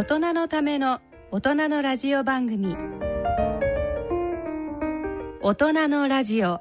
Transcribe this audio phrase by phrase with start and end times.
[0.00, 0.98] 大人のための
[1.30, 2.74] 大人のラジオ番組。
[5.42, 6.58] 大人のラジオ。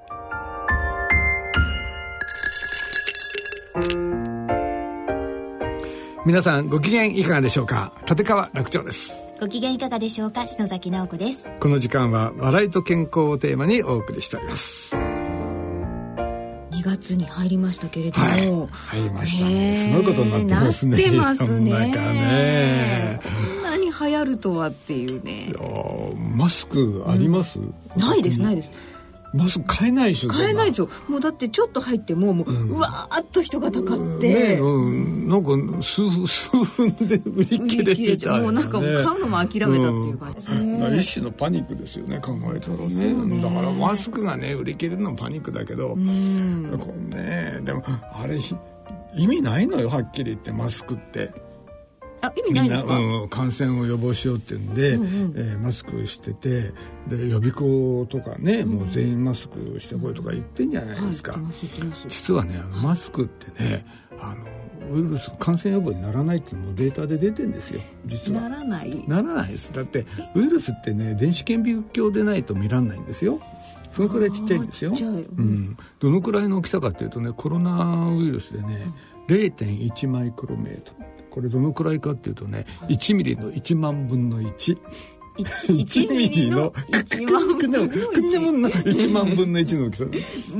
[6.25, 7.93] 皆さんご機嫌いかがでしょうか？
[8.10, 9.15] 立川楽長です。
[9.39, 10.46] ご機嫌いかがでしょうか？
[10.46, 11.47] 篠崎直子です。
[11.61, 14.97] この時間は笑いと健康をテーマにお送りしております
[16.80, 18.25] 2月に入りましたけれども、
[18.71, 19.92] はい、入りましたね。
[19.92, 20.97] すごいことになってますね。
[20.97, 21.71] なってますね。
[21.71, 23.19] ね。
[23.24, 23.29] こ
[23.60, 25.54] んなに流行るとはっていうね。
[26.15, 28.71] マスクあります、うん、ないですないです
[29.33, 40.36] マスク買えないでしょ買えないですよもうだってちょっと入ってももう、うん、うわーっと人がたかって、ねうん、なんか数数分で売り切れてた、ね、もうなんかもう買うのも諦めたっていう感じ。
[40.36, 48.39] ですね、うん、一種のパニックですよね考えたらね、ね、だからマスクがね売り切れるのもパニックだけど、うん、こねでもあれ
[49.16, 51.48] 意味ないのよはっきり言ってマスクって。
[52.22, 52.98] あ意味ないですか？
[52.98, 56.72] うん、感染を予防しようっていうんで、うんうん、えー、マスクしてて
[57.08, 61.42] で予備校とかね、うん、もう全員マスクしてこいとか言ってんじゃないですか、はい、
[62.08, 63.86] 実はねあのマスクってね
[64.20, 64.45] あの
[64.95, 67.81] ウイルス感染予防にならないっていうのもデータで出てんですよ。
[68.06, 68.50] 実は。
[68.50, 69.08] ならない。
[69.08, 69.72] ならないです。
[69.72, 73.40] だってウイルスってね電子顕微鏡でないと見らんないんですよ。
[73.92, 78.86] そのくらいちっちゃいんですよ、うん、どのくらいの大きさかっていうとねコロナウイルスでね、
[79.28, 80.92] うん、0.1マイクロメート。
[80.94, 84.77] ルこれどのくらいかっていうとね1ミリの1万分の1。
[85.39, 90.05] 1ミリの1万分の1万分の1の大きさ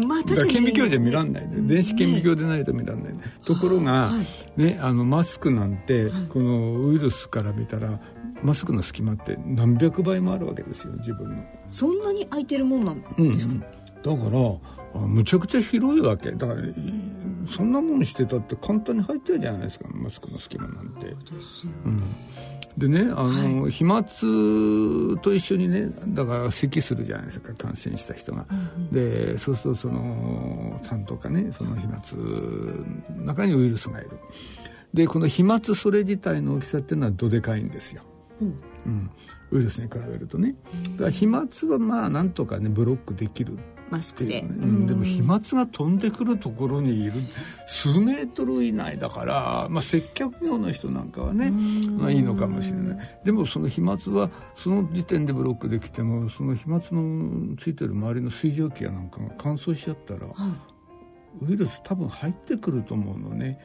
[0.08, 0.54] まあ確かに。
[0.54, 1.56] 顕微鏡じゃ見らんないね。
[1.68, 4.14] 電子顕微鏡でないと見らんない、ね、ところが、
[4.56, 8.00] ね、あのマスクなんて、このウイルスから見たら
[8.42, 11.44] マスクの隙間って何百倍もあるわけですよ自分の。
[11.70, 13.64] そんなに空いてるもんなんですか、うん
[14.04, 14.24] だか
[14.94, 16.32] らむちゃくちゃ広いわけ。
[16.32, 16.62] だから
[17.50, 19.86] そんなもんしてたって簡単に入っちゃうじゃないですか。
[19.92, 21.16] マスクの隙間なんて。
[21.86, 22.04] うん、
[22.78, 24.04] でねあの、はい、飛沫
[25.22, 27.54] と一緒にねだから咳するじゃないですか。
[27.54, 28.46] 感染した人が。
[28.50, 32.02] うん、でそうするとその痰とかねその飛沫
[33.18, 34.12] の中にウイルスがいる。
[34.94, 38.02] でこの飛沫それ自体の大きさっていうのはどでかいんですよ。
[38.42, 39.12] うん、うん、
[39.52, 40.56] ウイルスに比べるとね。
[40.94, 43.58] だから飛沫はまあなんとかねブロックできる
[43.90, 47.14] マスクで、うん、でも飛沫が飛んでくるところにいる
[47.68, 51.52] 数メートル以内だから、まあ、接客業の人なんかはね、
[51.98, 53.20] まあ、いいのかもしれない。
[53.24, 60.28] でもその飛沫はその時点でブロックできてもその飛沫のついてる周りの水蒸気やなんかが乾燥しちゃったら、
[61.42, 63.60] ウイルス多分入ってくると思うのね。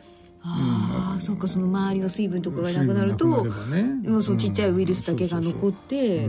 [0.47, 3.27] ああ、うん、そっかその周りの水分とかがなくなると、
[3.67, 6.29] ね、もうそのちっちゃいウイルスだけが残って、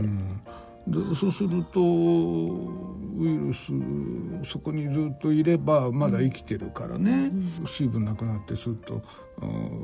[1.18, 3.72] そうするとウイルス
[4.50, 9.02] そこにずっといればまだ生きてるからね、うん、水分なくなってすっと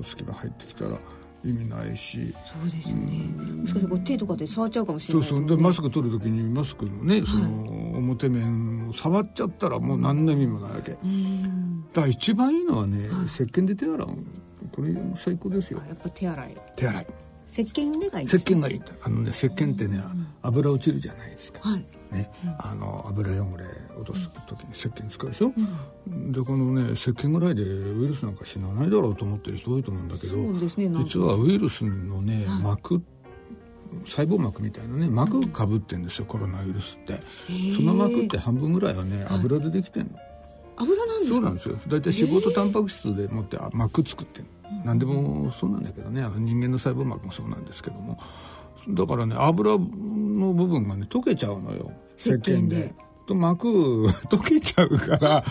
[0.02, 0.98] 隙間入ってきたら
[1.44, 2.34] 意味ないし。
[2.44, 5.56] そうですよね、うん、もしかして手とかで触っちゃうかもしれない、ね、そうそう。
[5.56, 14.08] でマスク取る時にマスクのね、はい、その表面を触っちゃったらもう何の意味もないわけ、うん、だから一番いいのはね、はい、石鹸で手洗う。
[14.70, 15.82] これ最高ですよ。
[15.88, 16.56] やっぱ手洗い。
[16.76, 17.06] 手洗い。
[17.50, 18.82] 石鹸でがいい石鹸がいい。
[19.02, 20.02] あのね石鹸ってね、
[20.42, 23.64] 油落ちるじゃないですか、はいね、あの油汚れ
[23.96, 25.52] 落とす時に石鹸使うでしょ、
[26.06, 30.58] うん、でこのね石鹸ぐらいでウイルスなんか死なないだろうと思ってる人多いと思うんだけど、ね、
[31.04, 33.02] 実はウイルスのね膜
[34.04, 37.20] 細胞膜みたいなね膜かぶってんですよ、コロナウイルスって。
[37.76, 40.18] その膜って半分ぐらいはね油でできてんの、
[40.76, 41.36] 油なんですか？
[41.36, 41.78] そうなんですよ。
[41.88, 44.46] 大体脂肪とタンパク質でもって膜作ってる
[44.86, 48.18] 何でもそうなんだけどね人間の細胞膜もそうなんですけども
[48.88, 51.92] だからね油の部分がね溶けちゃうのよ。
[52.18, 52.94] 石鹸で。
[53.26, 53.68] と膜
[54.28, 55.44] 溶けちゃうから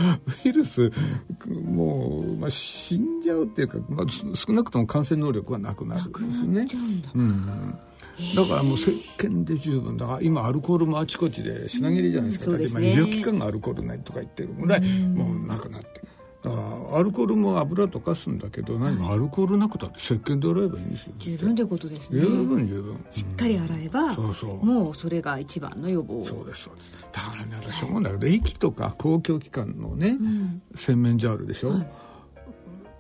[0.46, 0.92] ウイルス
[1.64, 6.82] もう、まあ、死んじゃうっていうか、まあ、少なくとも感染能力はなくなるんですね。
[7.16, 7.76] うん
[8.36, 8.46] だ。
[8.46, 10.06] からもう石鹸で十分だ。
[10.06, 16.11] から今アルコールもあちこちで品切れじゃないですか、うん、だって今医療機関がアルコールないとか言ってるぐらいもうなくなってだから
[16.44, 21.14] アルコールも油溶かすんだけど何もアルコールなくたって石鹸で洗えばいいんですよ。
[21.20, 22.22] 十分ってことですね。
[22.22, 23.06] 十分十分。
[23.12, 24.66] しっかり洗えば、うん、そうそう。
[24.66, 26.24] もうそれが一番の予防。
[26.26, 26.92] そうですそうです。
[27.12, 31.88] だからね私思うんだけど、はい、息とか公共機関のね、うん、洗面所あるでしょ、はい、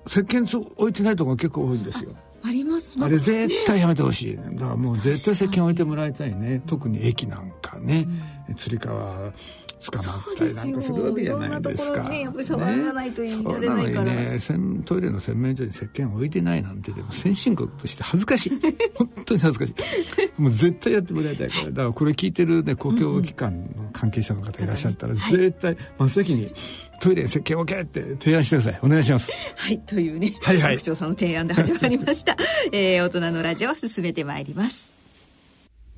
[0.07, 2.11] 石鹸置いてないところ結構多いんですよ。
[2.43, 2.91] あります。
[2.99, 6.61] あれ絶対やめてほしい、だからもう絶対石鹸置いてもらいたいね。
[6.65, 8.07] 特に駅なんかね、
[8.49, 9.31] うん、つり革
[9.81, 12.09] 捕まったりなんかするわけじゃないですか。
[12.09, 14.05] ね、やっぱり触らないと言われないから。
[14.05, 14.39] ね、
[14.85, 18.51] トイレの洗面所に石鹸置いてないなんてでも先進国として恥ずかしい。
[18.95, 20.41] 本当に恥ずかしい。
[20.41, 21.65] もう絶対やってもらいたいから。
[21.65, 26.53] だからこれ聞いてるね公共機関の関係者の方いらっしゃったら、絶対真っ先に
[26.99, 28.79] トイレ石鹸置けって提案してください。
[28.83, 29.31] お願いします。
[29.55, 30.79] はい、というね、はいはい。
[30.79, 32.37] さんの提案で始まりました。
[32.71, 34.89] えー、大人のラジオを進めてまいります。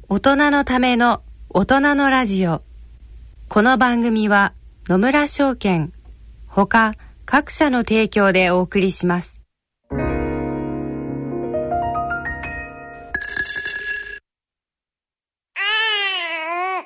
[0.08, 2.62] 大人のための大人のラジオ。
[3.54, 4.56] この番組は
[4.88, 5.94] 野村証券
[6.48, 9.44] ほか各社の提供でお送りします。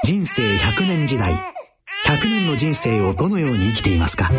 [0.03, 1.31] 人生100年時代。
[2.05, 4.29] 100年の人生をどのように生きていますか？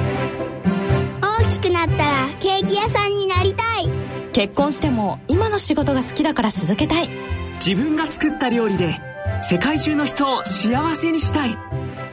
[1.23, 3.91] 大きくなったらケーキ屋さんになりたい。
[4.35, 7.09] 結婚しても今の仕事が好きだから続けたい。
[7.55, 9.01] 自分が作った料理で
[9.43, 11.57] 世界中の人を幸せにしたい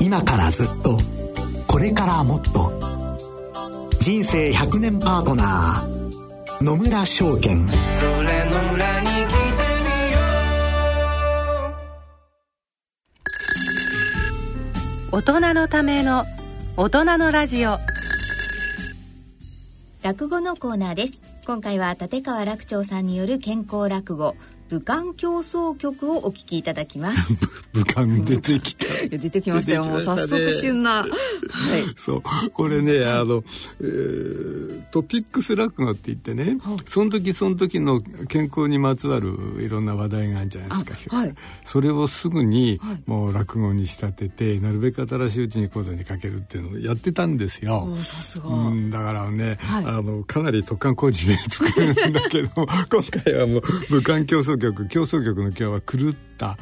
[0.00, 0.98] 今からずっと
[1.66, 2.72] これからもっと。
[4.00, 7.68] 人生100年パートナー野村証券。
[7.68, 7.74] そ
[8.22, 9.36] れの裏に来て
[9.84, 10.18] みよ。
[15.12, 16.24] う大人のための
[16.78, 17.76] 大人のラジオ。
[20.02, 21.20] 落語のコーナーです。
[21.46, 24.34] 今回は立川楽長さんによる健康落語
[24.70, 27.34] 武漢競争曲をお聞きいただきます。
[27.74, 28.86] 武漢出てきた。
[29.10, 31.06] 出てきましたよ、ね、もう早速旬な、は
[31.76, 32.22] い、 そう。
[32.52, 33.42] これね、あの、
[33.80, 41.34] えー、トピックス落語って言ってね、はい、その時その時の健康にまつわるいろんな話題があるじゃないですか、はい、
[41.64, 47.88] それをすぐにもう落語に仕立ててなるべく新しいうちに講座にかけるっていうのをやってたんですよ、
[48.44, 52.66] うん、だからね、あのかなり突貫工事で作るんだけど今
[53.24, 56.56] 回はもう武漢競争曲競争曲の今日は狂った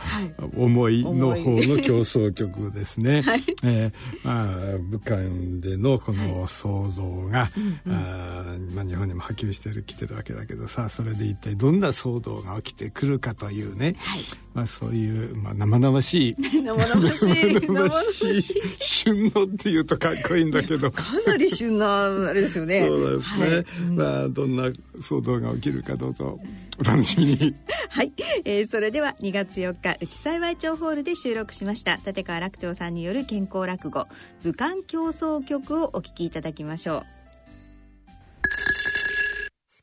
[0.56, 3.22] 思いの方の競争曲ですね。
[3.22, 5.20] はい、えー、まあ、武漢
[5.60, 7.50] でのこの騒動が、はい、
[7.86, 14.20] あまあ、日本にも波及してるきてるわけだけどさそれで一体どんな騒動が起きてくるかというね、はい、
[14.54, 18.42] まあ、そういう、まあ、生々しい 生々しい生々しい
[18.80, 20.90] 旬のっていうとかっこいいんだけど。
[20.90, 22.86] かなり旬なあれですよね。
[22.88, 23.64] そうですね、
[23.94, 24.64] まあ、どんな
[25.00, 26.40] 騒動が起きるかどうぞ。
[26.80, 27.54] お楽しみに。
[27.90, 28.12] はい、
[28.44, 31.96] えー、それでは2月4日内幸町ホールで収録しました。
[31.96, 34.06] 立川楽長さんによる健康落語
[34.42, 37.06] 武漢競争曲をお聞きいただきましょう。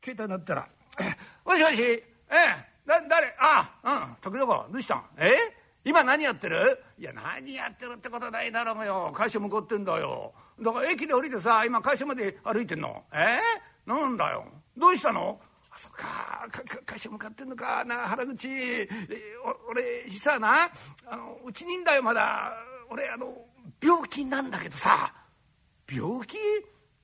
[0.04, 0.68] 携帯鳴ったら
[1.44, 2.06] 「もしもしええ
[2.86, 5.04] だ誰あうん時々どうしたん？
[5.18, 5.32] え
[5.84, 6.82] 今何やってる？
[6.98, 9.12] いや何やってるってことないだろうよ。
[9.14, 10.32] 会社向かってんだよ。
[10.62, 13.04] だから駅で降りてさ今会社まで歩いてんの？
[13.12, 13.38] え
[13.84, 14.46] なんだよ。
[14.76, 15.40] どうしたの？
[15.76, 16.48] あそっか
[16.86, 17.84] 会社向かってんのか。
[17.84, 18.48] な原口。
[18.48, 18.88] え
[19.68, 20.70] 俺実はな
[21.06, 22.52] あのうちにいんだよまだ。
[22.88, 23.26] 俺あの
[23.82, 25.12] 病気なんだけどさ。
[25.90, 26.36] 病気？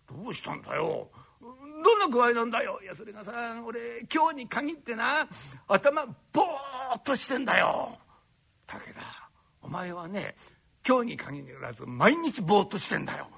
[0.08, 1.10] どうしたんだよ。
[1.40, 2.80] どんな具合なんだよ。
[2.82, 3.32] いやそれがさ
[3.64, 5.28] 俺今日に限ってな
[5.68, 7.98] 頭ボーっとしてんだよ。
[8.66, 9.00] 武田
[9.60, 10.34] お前はね
[10.86, 13.28] 今日に限らず毎日ボーっとしてんだよ。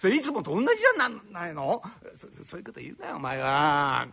[0.00, 1.80] それいつもと同じじゃないの？
[2.16, 4.08] そそういうこと言うなよお前は。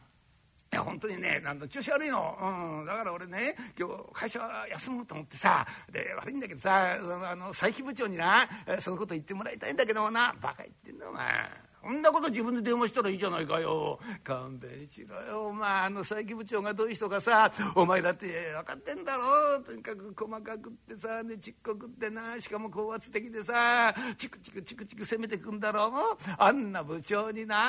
[0.71, 2.37] いや本当にねなん調子悪いの、
[2.79, 4.39] うん、だから俺ね今日会社
[4.71, 8.47] 休もうと思ってさで悪いんだけどさあの佐伯部長にな
[8.79, 10.35] そのこと言ってもらいたいんだけどもな。
[10.41, 11.68] バカ言ってんだお前。
[11.81, 13.99] そんなこと自分で電話したらいいじゃないかよ。
[14.23, 15.47] 勘弁しろよ。
[15.47, 19.59] お前あの佐伯部長がどういう人かさお前だって分かってんだろ。
[19.61, 22.39] とにかく細かくってさでちっこくってな。
[22.39, 26.17] しかも高圧的でさチクチクチクチク攻めてくんだろ。
[26.37, 27.67] あんな部長にな。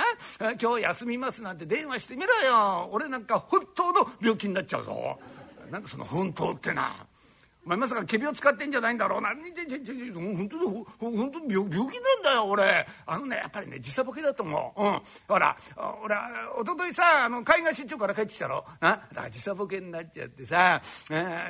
[0.60, 2.88] 今日休みますなんて電話してみろよ。
[2.92, 5.18] 俺なんか本当の病気になっちゃうぞ。
[5.70, 7.06] なんかその本当ってな。
[7.70, 9.20] 前まさか仮病使ってんじゃないんだろう。
[9.20, 9.38] な本
[10.48, 12.84] 当に本当に病病気なんだよ俺。
[13.06, 15.56] あのねやっぱりね時差ボケだと思う、うん、ほら
[16.02, 16.16] 俺
[16.58, 18.64] おとといさあの海外出張から帰ってきたろ。
[18.80, 20.82] あだから時差ボケになっちゃってさ。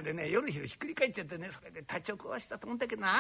[0.05, 3.13] でね夜昼ひっくり返っちゃってねそれで体調壊したと思うんだけどな。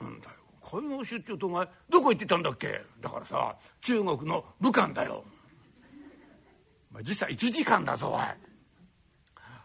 [0.00, 2.80] なんだよ海外出張とお前どこ行ってたんだっけ？
[3.02, 5.22] だからさ中国の武漢だよ。
[7.06, 8.20] 実際1時間だぞおい。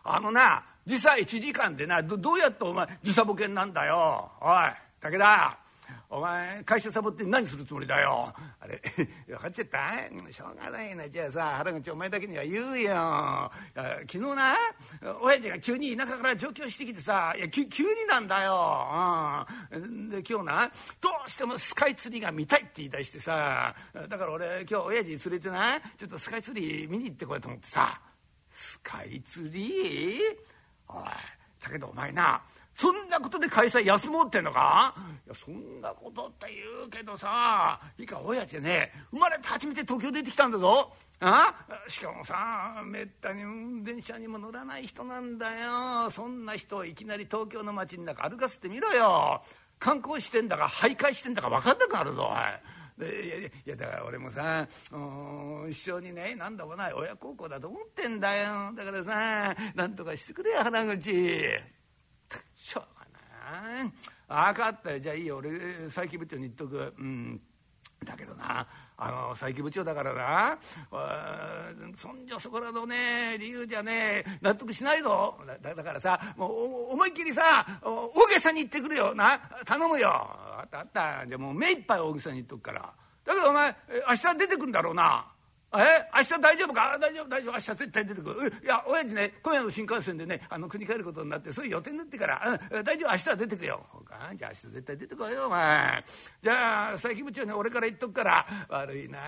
[0.03, 4.31] あのな時差1時間でなどうやってお前時差ボケなんだよ。
[4.41, 4.51] おい
[5.01, 5.59] 武田。
[6.09, 8.33] お前会社サボって何するつもりだよ。
[8.61, 8.81] あれ
[9.27, 10.31] 分かっちゃった？
[10.31, 11.09] しょうがないな。
[11.09, 13.51] じゃあさ原口お前だけには言うよ。
[13.75, 14.55] 昨日な
[15.21, 23.75] 親父が急に田舎から上京してきてさいや急になんだよ、うん、で今日などうしてもスカイツリーが見たいって言い出してさ
[24.07, 27.99] だから俺今日親父連れてなちょっとスカイツリー見に行ってこようと思ってさ。
[28.49, 30.19] スカイツリー？
[30.89, 31.03] おい
[31.63, 32.41] だけどお前な
[32.75, 34.93] そんなことで会社休もうってんのか？
[35.25, 40.93] いやそんなことって言うけどさいいか親父ね生まれて初めて東京出てきたんだぞ。
[41.19, 41.55] あ？
[41.87, 46.11] しかもさめったに電車にも乗らない人なんだよ。
[46.11, 49.41] そんな人をいきなり東京の街の中歩かせてみろよ。
[49.79, 52.37] 観光してんだか徘徊してんだか分かんなくなるぞおい。
[52.99, 54.67] いやいやだから俺もさ
[55.69, 58.73] 一緒にね何度もない親孝行だと思ってんだよ。
[58.75, 61.11] だからさなんとかしてくれよ原口。
[62.55, 63.05] しょうが
[63.77, 64.53] ない。
[64.53, 64.99] 分かったよ。
[64.99, 65.37] じゃあいいよ。
[65.37, 65.51] 俺
[65.85, 66.93] 佐伯部長に言っとく。
[66.97, 67.39] うん。
[68.03, 70.59] だけどなあの佐伯部長だからな
[71.95, 75.35] そんじょそこらのね理由じゃね納得しないぞ。
[75.61, 79.13] だだからさもう思いっきりさ大げさに言ってくれよ。
[79.15, 80.46] な頼むよ。
[80.59, 81.27] あったあった。
[81.27, 82.93] じゃあもう目いっぱい大げさに言っとくから。
[83.25, 83.75] だけどお前
[84.09, 85.31] 明日出てくんだろうな。
[85.73, 85.79] え
[86.15, 86.97] 明日大丈夫か？
[86.97, 87.53] 大丈夫大丈夫。
[87.53, 88.53] 明日絶対出てくる。
[88.63, 93.85] いや親父ね今夜の新幹線でねあの国帰ることになってそういう予定になってから、うん、大丈夫明日は出てくよ。
[94.37, 96.05] じゃあ明日絶対出てこいよお前。
[96.41, 98.45] じゃあ佐伯部長に俺から言っとくから。
[98.69, 99.19] 悪いな。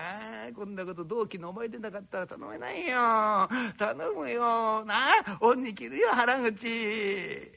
[0.56, 3.46] こんなこと同期の思い出なかったら頼めないよ。
[3.76, 4.82] 頼むよ。
[4.86, 5.08] な
[5.40, 7.52] 恩に切るよ原口。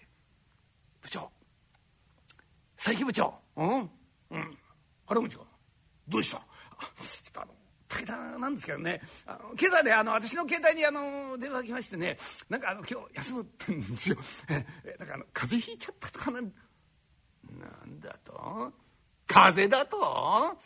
[1.01, 1.31] 部長。
[2.75, 3.42] 佐伯部長。
[3.57, 3.89] うん。
[4.31, 4.57] うん。
[5.05, 5.43] 原口が
[6.07, 6.37] どうした？
[6.37, 7.53] ちょっとあの
[7.87, 9.01] 武田なんですけどね。
[9.25, 12.17] あの今朝ねあの私の携帯にあの電話が来ましてね。
[12.49, 14.17] なんかあの今日休むってんですよ。
[14.49, 14.65] え
[14.99, 16.49] なんかあの風邪ひいちゃったとかなんな
[17.85, 18.71] んだと？
[19.27, 20.57] 風邪だと？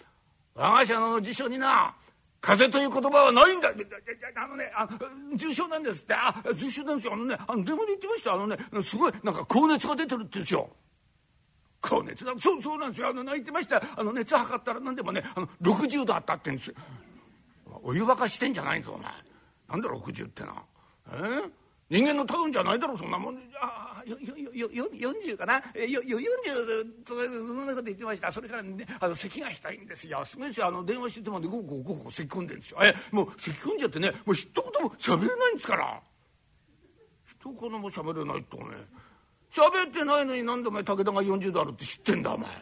[0.56, 1.96] 我が社の辞書にな
[2.40, 3.70] 風邪という言葉はないんだ。
[3.70, 4.88] あのねあ
[5.36, 6.14] 重症なんですって。
[6.14, 7.14] あ重症なんですよ。
[7.14, 8.34] あのねあの電話で言ってました。
[8.34, 10.70] あのねすごいなんか高熱が出てるって言うんですよ。
[11.82, 12.34] 高熱だ。
[12.40, 13.10] そうそうなんですよ。
[13.10, 13.82] あの泣いてました。
[13.96, 16.76] あの熱測ったら何でもねあの60度あったってんですよ。
[17.84, 19.12] お湯沸かしてんじゃないぞお前。
[19.70, 20.64] なんだ60ってな
[21.12, 21.50] え？
[21.90, 23.38] 人間の体温じゃないだろそんなもん。
[23.62, 25.56] あよよよ40かな？
[25.76, 28.32] よよ40そんなこと言ってました。
[28.32, 30.26] それからねあの咳がしたいんですよ。
[30.26, 30.68] すごいですよ。
[30.68, 32.80] あの電話しててもねゴゴゴゴ咳込んでるんですよ。
[32.82, 36.02] えもう咳込んじゃってねもう一言も喋れないんですから。
[37.40, 38.76] 一言も喋れないってお前
[39.58, 42.48] 喋ってないのに何でお前武田が40度あるって知ってんだお前。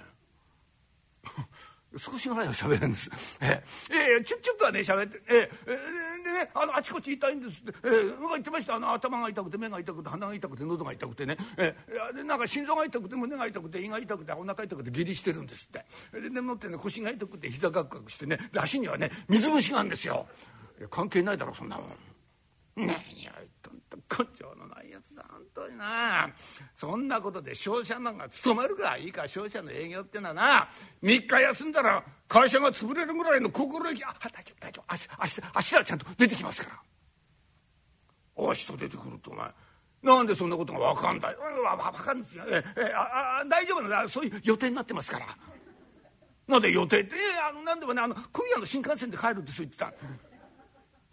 [1.98, 3.10] 少しぐらいは喋るんです。
[3.42, 4.22] ええ。
[4.24, 5.70] ちょちょっとはね喋ってええ。
[6.24, 7.72] でねあのあちこち痛いんですって。
[7.84, 8.04] ええ。
[8.20, 8.76] 僕が言ってました。
[8.76, 11.38] あの頭が痛くて目が痛くて鼻が痛くて喉が痛くてね。
[11.58, 11.74] え
[12.18, 12.24] え。
[12.24, 15.68] なんか心臓が痛くて胸が痛くて胃が痛くてお腹痛くて下痢してるんですっ
[16.12, 16.20] て。
[16.20, 18.40] ででもってね腰が痛くて膝ガクガクしてね。
[18.58, 20.28] 足にはね水虫があるんですよ。
[20.90, 21.88] 関係ないだろそんなもん。
[22.76, 22.98] 何を言
[23.32, 24.85] っとんと根性のない
[25.56, 26.30] 当にな。
[26.76, 29.28] そんなことで商社マンが務まるかいいか。
[29.28, 30.70] 商社の営業ってのはな。
[31.02, 34.04] 3日休んだら会社が潰れるぐらいの心意気。
[34.04, 34.94] あ大丈夫大丈夫。
[34.94, 36.70] 足足足はちゃんと出てきますか
[38.38, 38.52] ら。
[38.52, 39.50] 足と出てくるとお前。
[40.04, 41.36] なんでそんなことが分かんない。
[41.36, 42.44] 分かんですよ。
[42.48, 45.26] ええああ大丈夫なんだそういう予定になってますから。
[46.48, 47.16] なんで予定って？
[47.16, 47.20] え
[47.50, 49.92] あの何でもねあの今夜の新幹線で帰るってそう言ってた。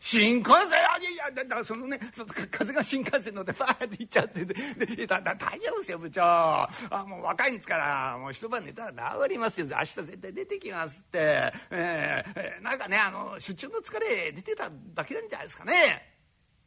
[0.04, 6.22] 新幹線あいやだからそのねそ風が新幹線乗ってバーって行っちゃってでだだ大丈夫ですよ部長。
[6.24, 6.68] あ
[7.06, 9.66] もう若いんですからもう一晩寝たら治りますよ。
[9.70, 15.72] 明日絶対出てきますって、えー、なんかねあの出張の疲れ出てただけなんじゃないですかね。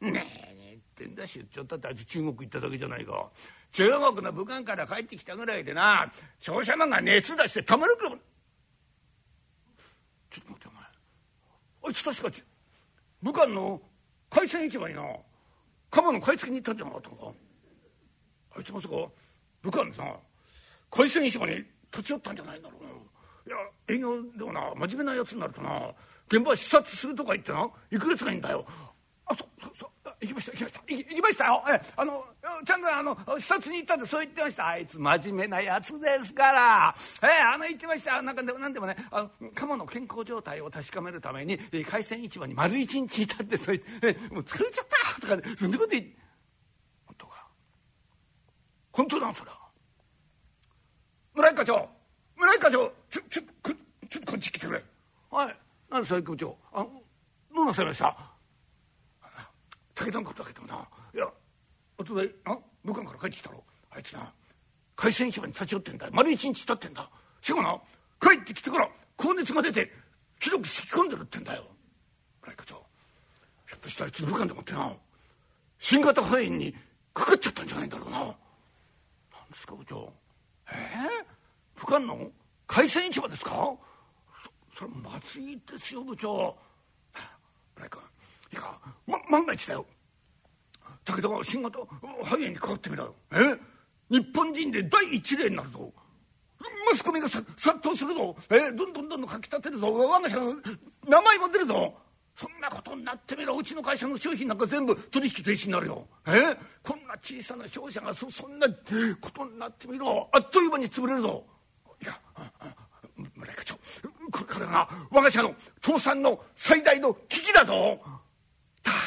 [0.00, 3.30] えねえってんだ出張ったってあいつ中国行っただけじゃないか。
[3.70, 8.08] 中国の武漢から帰ってきたぐらいでな商社マンが熱出してたまるか。
[8.08, 8.16] ちょっ
[10.42, 10.84] と待ってお前。
[11.84, 12.55] あいつ確か
[13.26, 13.80] 武漢の？
[14.30, 15.02] 海鮮市場にな。
[15.90, 17.32] 鴨の買い付けに行ったんじゃなかったのか？
[18.56, 18.94] あいつまさか
[19.62, 20.04] 武漢のさ
[20.92, 21.56] 海鮮市場に
[21.90, 22.88] 立ち寄ったんじゃないんだろうな。
[22.88, 23.56] いや
[23.88, 25.90] 営業でもな真面目なやつになるとな
[26.30, 28.64] 現場視察するとか言ってな行くやつがいいんだよ。
[29.26, 30.80] あそそそ行きました行きました。
[30.86, 31.64] 行きましたよ。
[31.68, 32.24] えあの
[32.64, 34.68] ちゃんとあの視察に行ったってそう言ってました。
[34.68, 36.94] あいつ真面目なやつですから。
[37.22, 38.22] えあの言ってました。
[38.22, 41.58] なんかでも何でもねあの鴨の健康状態を確かめるために
[41.88, 46.16] 海鮮市場に丸一日いたってそう言ってもう疲れちゃったとか、ね、そんなこと言って
[47.04, 47.46] 本当か？
[48.92, 49.58] 本当なんそれは
[51.34, 51.88] 村井課長
[52.36, 53.42] 村井課長ちょちょ
[54.08, 54.82] ちょっとこっち来てくれ。
[55.30, 55.56] はい。
[55.90, 56.90] 何で佐伯部長あの
[57.54, 58.35] どうなさいました？
[59.96, 60.86] 武田のことだけどな。
[61.14, 61.26] いや
[61.98, 63.64] おとといあ武漢から帰ってきたろ。
[63.90, 64.30] あいつな
[64.94, 66.08] 海鮮市場に立ち寄ってんだ。
[66.12, 67.10] 丸一日立ってんだ。
[67.40, 67.80] しかもな
[68.20, 69.90] 帰ってきてから高熱が出て
[70.38, 71.64] ひどく咳き込んでるってんだよ。
[72.42, 72.74] 村井課長。
[73.66, 74.92] ひょっとしたらいつ武漢でもってな
[75.78, 76.74] 新型肺炎に
[77.14, 78.18] かかっちゃったんじゃないんだろうな。
[78.18, 78.34] 何
[79.50, 80.12] ですか部長。
[80.68, 82.30] えー、武漢の
[82.66, 83.50] 海鮮市場ですか？
[84.74, 86.54] そそれまずいですよ部長。
[87.74, 88.02] 村井君。
[88.56, 89.86] いか、ま、万が一だよ。
[91.04, 91.78] 武田が新型
[92.24, 93.14] 肺炎にかかってみろよ。
[93.32, 93.56] え？
[94.10, 95.92] 日本人で第一例になるぞ。
[96.90, 98.34] マスコミが殺到するぞ。
[98.50, 98.72] え？
[98.72, 99.92] どんどんどんどんかきたてるぞ。
[99.92, 100.54] 我が社の
[101.06, 101.94] 名前も出るぞ。
[102.34, 103.56] そんなことになってみろ。
[103.56, 106.06] うちの会社の商品なんか全部取引停止になるよ。
[106.26, 106.56] え？
[106.82, 110.28] こんな小さな商社がそそんなことになってみろ。
[110.32, 111.44] あっという間に潰れるぞ。
[112.02, 112.18] いや
[113.34, 113.74] 村井課長
[114.30, 118.00] これからが我が社の倒産の最大の危機だぞ。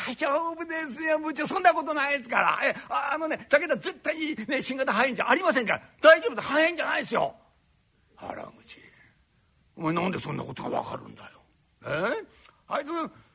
[0.08, 1.48] 大丈夫ですよ部長。
[1.48, 2.60] そんなことないですから。
[2.64, 5.82] えあのね武田絶対に、ね、新型肺炎じゃありませんから。
[6.02, 6.42] 大丈夫だ。
[6.42, 7.36] 肺炎じゃないですよ。
[8.16, 8.78] 原口。
[9.78, 11.30] お前なんでそんなことが分かるんだよ。
[11.86, 12.26] え？
[12.68, 12.90] あいつ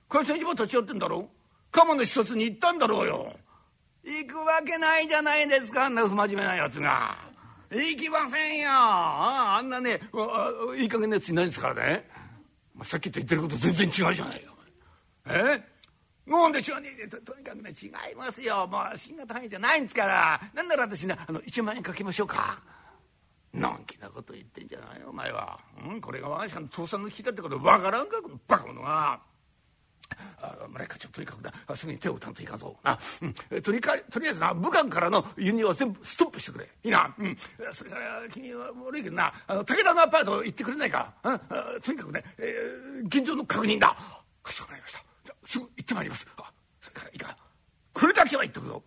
[0.08, 1.28] 会社に立ち寄ってんだろ？
[1.72, 3.32] 鴨の視察に行ったんだろうよ。
[4.04, 7.16] 行くわけないじゃないですかあんな不真面目なやつが。
[7.70, 8.68] 行きませんよ。
[8.70, 9.98] ああんなね
[10.76, 12.08] いい加減なやついないですからね。
[12.82, 14.52] さっきと言ってること全然違うじゃないよ。
[15.26, 15.73] え？
[16.26, 18.66] なんでしょうととにかくね違いますよ。
[18.66, 20.40] もう新型肺炎じゃないんですから。
[20.54, 22.58] なんなら私ねあの1万円かけましょうか。
[23.52, 29.20] のんきなこと言ってんじゃないよお前は、うん、これが我が社の倒産の危機だってことわからんかこのバカ者が。
[30.40, 32.76] あ村井課長とにかくなすぐに手を打たんといかんぞ。
[32.82, 36.68] な、うん、とりかとりあえずな武漢からの輸入は全部ストップしてくれ。
[36.84, 37.36] いいな、うん、
[37.72, 41.38] それから君は悪いけどなあの武田のアパート行ってくれないか、うん、
[41.80, 43.96] とにかくね、えー、現状の確認だ。
[44.42, 45.13] かしこまりました。
[45.46, 46.26] すぐ行ってまいります。
[46.36, 47.36] あそれからいいか。
[47.92, 48.82] これだけは言っとくぞ。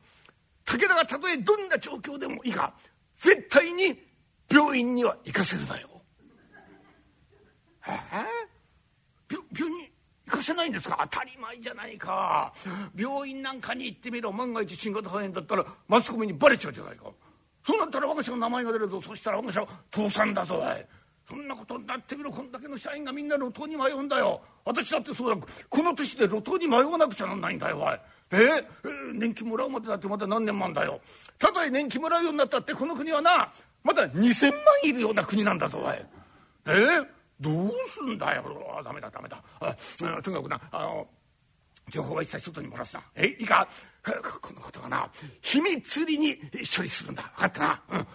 [0.65, 2.73] 武田がたとえどんな状況でもいいか。
[3.17, 3.97] 絶対に
[4.49, 5.89] 病院には行かせるなよ。
[7.87, 9.89] えー、病院
[10.25, 11.07] 行かせないんですか？
[11.09, 12.53] 当たり前じゃないか。
[12.95, 14.33] 病院なんかに行ってみろ。
[14.33, 17.05] 万が一新型肺炎だったらマスコミにバレちゃうじゃないか。
[17.65, 19.01] そうなったら我が社の名前が出るぞ。
[19.01, 20.85] そしたら我が社は倒産だぞおい。
[21.29, 24.41] そんなことになってみろこんだけの社員がみんな路頭に迷うんだよ。
[24.63, 25.47] 私だってそうだ。
[25.69, 27.99] この年で路頭に迷わなくちゃなんないんだよおい。
[28.31, 31.01] えー、年金もらうまでだってまだ何年もあんだよ。
[31.37, 33.51] たとえ年金もらうようになったってこの国はな
[33.83, 35.95] まだ2,000万いるような国なんだぞおい。
[36.65, 37.07] えー、
[37.41, 38.43] どうすんだよ。
[38.79, 39.43] あダメだダメだ。
[39.59, 39.75] あ
[40.21, 41.07] とにかくなあの
[41.89, 43.03] 情報は一切外に漏らすな。
[43.15, 43.67] えいいか。
[44.41, 45.09] このことはな
[45.41, 46.37] 秘密裏に
[46.73, 47.23] 処理するんだ。
[47.35, 48.07] 分かったな、うん、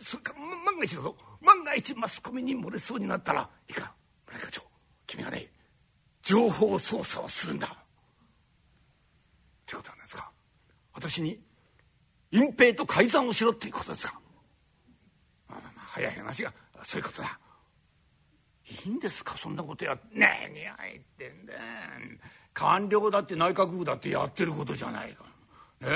[0.00, 1.16] それから万が一だぞ。
[1.40, 3.92] 万が一マスコミに漏れそうになったらいいか
[4.26, 4.62] 村井課長
[5.06, 5.48] 君がね
[6.22, 7.66] 情報操作をするんだ。
[7.66, 7.70] っ
[9.66, 10.30] てことなんですか。
[10.92, 11.40] 私に
[12.30, 14.20] 隠蔽と改ざんをしろっていうことですか。
[15.48, 16.52] まあ、まあ早い話が
[16.84, 17.38] そういうことだ。
[18.84, 19.98] いいんですかそんなことや。
[20.12, 21.54] 何入ってんだ
[22.54, 25.24] 官僚だって内閣府だってやってることじゃないか。
[25.82, 25.86] え、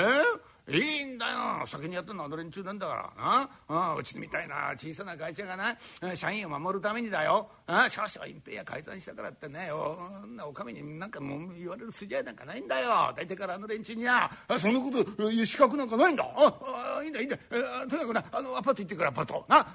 [0.67, 1.67] いいんだよ。
[1.67, 3.47] 先にやってるのはあの連中なんだから。
[3.75, 5.77] なうちみたいな小さな会社がな
[6.15, 7.47] 社員を守るためにだよ。
[7.89, 13.13] 少々隠蔽や改ざんしたからってねおかみになんかもう言われる筋合いなんかないんだよ。
[13.15, 14.31] 大体からあの連中には。
[14.59, 16.25] そんなこと言う資格なんかないんだ。
[16.35, 19.45] あいいんだいいんだ、とにかくなあのアパート行ってくるアパート。
[19.47, 19.59] な。
[19.59, 19.67] あ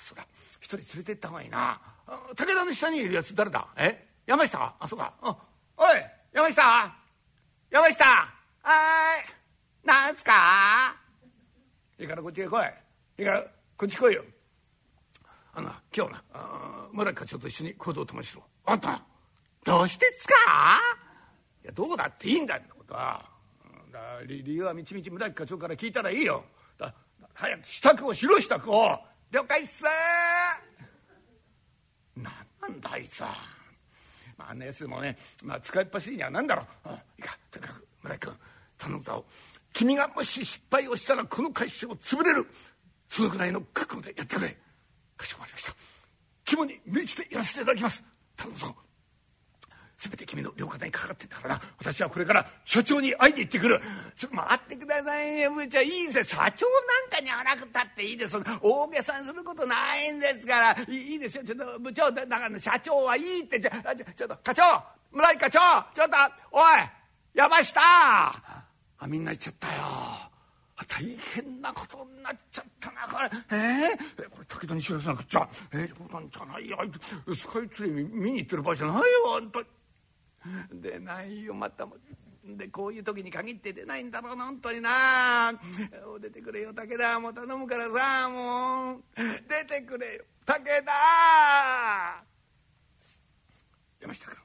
[0.00, 0.26] そうだ。
[0.60, 1.78] 一人連れてった方がいいな。
[2.34, 3.66] 武田の下にいるやつ誰だ？
[3.76, 4.08] え？
[4.26, 4.74] 山下？
[4.80, 5.12] あそうか。
[5.22, 5.36] おい
[6.32, 6.96] 山下？
[7.70, 8.04] 山下！
[8.62, 9.37] はい。
[9.88, 10.94] なんすか？
[11.98, 12.64] いいからこっちへ来い。
[13.20, 13.42] いいから
[13.74, 14.24] こっち来いよ。
[15.54, 16.22] あの今日な
[16.92, 18.42] 村木課長と一緒に行動を共にしろ。
[18.66, 19.02] あんた
[19.64, 20.34] どうしてっすか？
[21.64, 23.24] いやどうだっていいんだってことは。
[23.90, 26.44] だ理由はみちみち村木課長から聞いたらいいよ。
[26.78, 26.94] だ
[27.32, 28.98] 早く支度をしろ支度を。
[29.30, 29.84] 了解っす。
[32.14, 33.28] 何なんだあいつは。
[34.36, 37.38] まああんなやつもね、まあ、使いっ走りにはなんだろう、うん、いいか。
[37.50, 38.34] とにかく村木君
[38.78, 39.24] 頼むぞ
[39.78, 42.48] 君がもし失敗をしたらこの会社を潰れる。
[43.08, 44.58] そのくらいの覚悟でやってくれ。
[45.16, 45.72] かしこまりました。
[46.44, 48.02] 肝に銘じてやらせていただきます。
[48.36, 48.74] 頼むぞ。
[49.96, 51.62] 全て君の両肩にかかってんだからな。
[51.78, 53.80] 私はこれから社長に会いに行ってくる。
[54.16, 56.24] ちょっと待ってくださいよ部長いいですよ。
[56.24, 58.36] 社長なんかに会わなくたっていいです。
[58.60, 60.76] 大げさにすることないんですから。
[60.88, 61.44] いいですよ。
[61.44, 63.60] ちょっと部長だから社長はいいって。
[63.60, 64.62] じゃちょっと課長
[65.12, 65.60] 村井課長
[65.94, 66.16] ちょっと
[66.50, 66.62] おい
[67.32, 68.67] 山下。
[68.98, 69.72] あみんな行っちゃったよ。
[70.86, 73.28] 大変なことになっちゃったなこれ。
[73.56, 76.78] えー、これ武田に知らせなくっちゃえー、冗談じゃないよ。
[77.36, 79.02] スカイツリー見に行ってる場合じゃないよ
[79.36, 79.60] あんた
[80.72, 81.54] 出ないよ。
[81.54, 81.86] また
[82.44, 84.36] でこういう時に限って出ないんだろう。
[84.36, 85.52] な本当にな。
[86.20, 86.72] 出てくれよ。
[86.72, 89.02] 武田もう頼むからさもう。
[89.48, 90.24] 出てくれよ。
[90.46, 92.24] 武田。
[94.00, 94.36] 山下君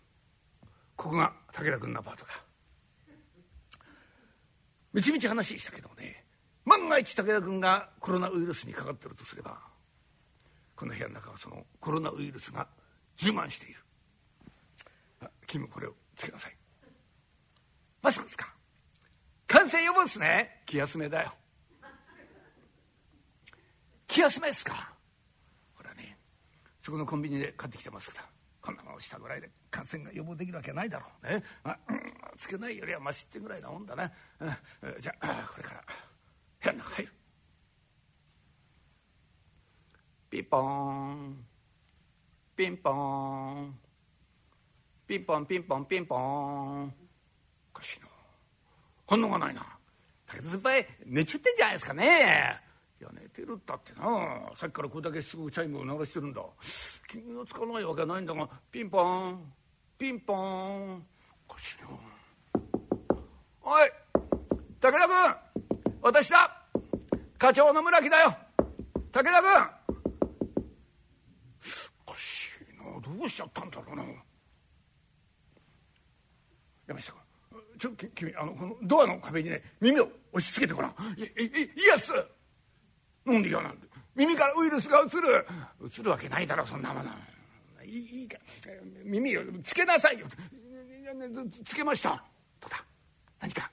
[0.96, 2.53] ここが武田君のアパートだ
[4.94, 6.24] みちみち話したけどもね
[6.66, 9.58] 万が一武田君がコロナウイルスにかかってるとすれば
[10.76, 12.68] この部屋の中はそのコロナウイルスが
[13.18, 13.80] 充満している。
[15.46, 16.56] 君もこれをつけなさい。
[18.02, 18.54] マスクですか？
[19.48, 20.62] 感染予防ですね。
[20.66, 21.34] 気休めだよ。
[24.08, 24.94] 気休めですか？
[25.76, 26.18] ほらね
[26.82, 28.26] そこのコンビニで買ってきてますから
[28.62, 31.78] こんなものしたぐらいで感染が予防できるわけないだろうね、まあ、
[32.44, 35.84] つけないよりはマシってぐらいなもんだな、うん、じゃあこれから
[36.62, 37.14] 部屋の中入る。
[40.30, 41.46] ピンポン。
[42.56, 43.80] ピンポン。
[45.08, 46.84] ピンポンピンポンピンポン。
[46.86, 46.92] お
[47.74, 48.08] かしいな。
[49.08, 49.66] 反応がないな。
[50.28, 52.62] 武田先輩寝ちゃってんじゃないですかね。
[53.00, 54.52] いや寝てるったってな。
[54.58, 56.42] さっきからこれだけすぐチャイムを鳴らしてるんだ。
[57.08, 59.54] 気がつかないわけないんだがピンポン。
[59.98, 61.06] ピンポン。
[61.48, 62.13] おかしいな。
[63.64, 63.90] おい
[64.82, 65.36] 武田君
[66.02, 66.62] 私だ。
[67.38, 68.36] 課長の村木だよ。
[69.12, 69.32] 武田君。
[72.06, 74.04] おかしいなどうしちゃったんだろうな。
[76.88, 77.22] 山下君
[77.80, 80.96] ちょ君あのこのドアの壁にね耳を押し付けてごらん。
[81.18, 81.28] いいい
[81.84, 82.12] いやっす
[83.26, 85.48] なんで嫌なんで耳からウイルスがうつる。
[85.80, 87.10] うつるわけないだろそんなもの。
[87.86, 88.38] いいいか。
[89.06, 90.28] 耳をつけなさいよ。
[91.66, 92.24] つけました。
[92.60, 92.84] どうだ？
[93.44, 93.70] 何か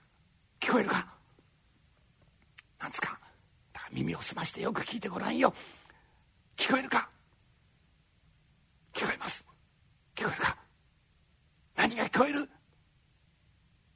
[0.59, 1.07] 聞こえるか？
[2.81, 3.21] なんつか？
[3.73, 5.55] だから耳を澄ましてよく聞いてごらんよ。
[6.57, 7.09] 聞こえるか？
[8.93, 9.47] 聞こえます。
[10.17, 10.57] 聞こえるか？
[11.77, 12.49] 何が聞こえる？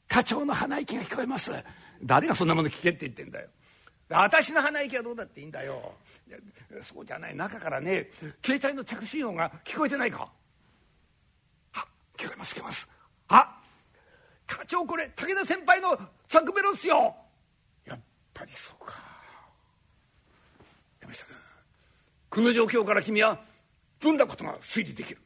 [0.06, 1.50] 課長の鼻息が聞こえます。
[2.04, 3.48] 誰がそんなもの聞けって言ってんだよ。
[4.10, 5.96] 私の鼻息はどうだっていいんだよ。
[6.82, 7.34] そうじゃない。
[7.34, 8.10] 中からね
[8.44, 10.30] 携帯の着信音が聞こえてないか？
[11.72, 11.84] あ
[12.16, 12.88] 聞こえます聞こえます。
[13.26, 13.58] あ
[14.46, 17.14] 課長これ武田先輩の着メロっすよ。
[17.86, 18.00] やっ
[18.32, 18.94] ぱりそうか。
[21.00, 21.36] 山下君
[22.30, 23.40] この状況から君は
[24.00, 25.20] どんなことが推理できる。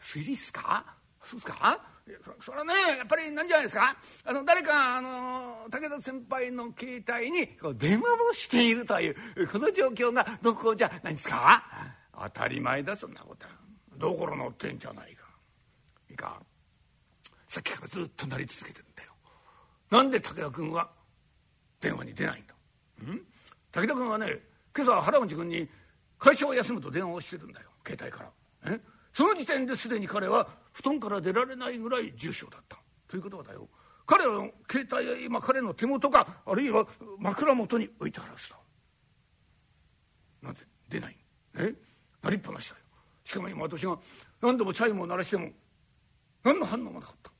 [0.00, 0.84] 推理っすか？
[1.22, 1.80] そうっすか？
[2.22, 3.96] そそれはねやっぱりなんじゃないですか？
[4.26, 9.16] あの誰かあの武田先輩の携帯に電話をしているという
[9.48, 11.64] この状況がどこじゃないですか？
[12.12, 13.46] 当たり前だそんなこと。
[13.46, 13.52] は
[13.96, 15.24] どころのってんじゃないか。
[16.10, 16.42] いいか
[17.54, 19.12] さっきからずっと鳴り続けてるんだよ。
[19.88, 20.90] なんで武田君は
[21.80, 22.54] 電話に出ないんだ？
[23.12, 23.20] ん？
[23.70, 24.40] 武田君はね
[24.76, 25.68] 今朝原口君に
[26.18, 27.68] 会社を休むと電話をしてるんだよ。
[27.86, 28.24] 携帯か
[28.64, 28.72] ら。
[28.74, 28.80] え？
[29.12, 32.76] その時点ですでに彼は布団から出られないぐらい重症だった。
[33.06, 33.68] ということはだよ。
[34.04, 36.88] 彼の携帯は今彼の手元かあるいは
[37.20, 38.56] 枕元に置いてあるはずだ。
[40.42, 41.16] なんで出ない？
[41.58, 41.72] え？
[42.20, 42.82] 鳴りっぱなしだよ。
[43.22, 43.96] しかも今私が
[44.42, 45.50] 何度もチャイムを鳴らしても
[46.42, 47.30] 何の反応もなかった。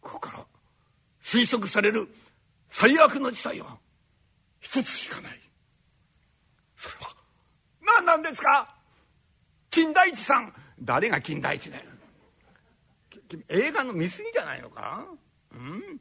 [0.00, 0.46] ここから
[1.22, 2.08] 推測される
[2.68, 3.78] 最悪の事態は
[4.60, 5.40] 一つしかない。
[6.76, 7.14] それは
[7.96, 8.74] 何なんですか？
[9.70, 10.52] 金田一さん。
[10.82, 11.84] 誰が金田一だよ。
[13.48, 15.06] 映画の見過ぎじゃないのか？
[15.52, 16.00] うん？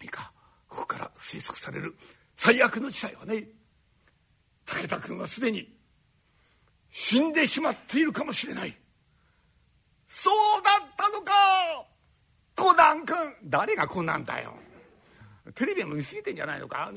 [0.00, 0.32] いいか。
[0.68, 1.96] ここから推測される
[2.36, 3.48] 最悪の事態はね
[4.66, 5.74] 武田君はすでに
[6.90, 8.76] 死んでしまっているかもしれない。
[10.06, 11.32] そうだったのか！
[12.58, 14.52] コナン君誰がコナンだよ。
[15.54, 16.90] テレビも見過ぎてんじゃないのか。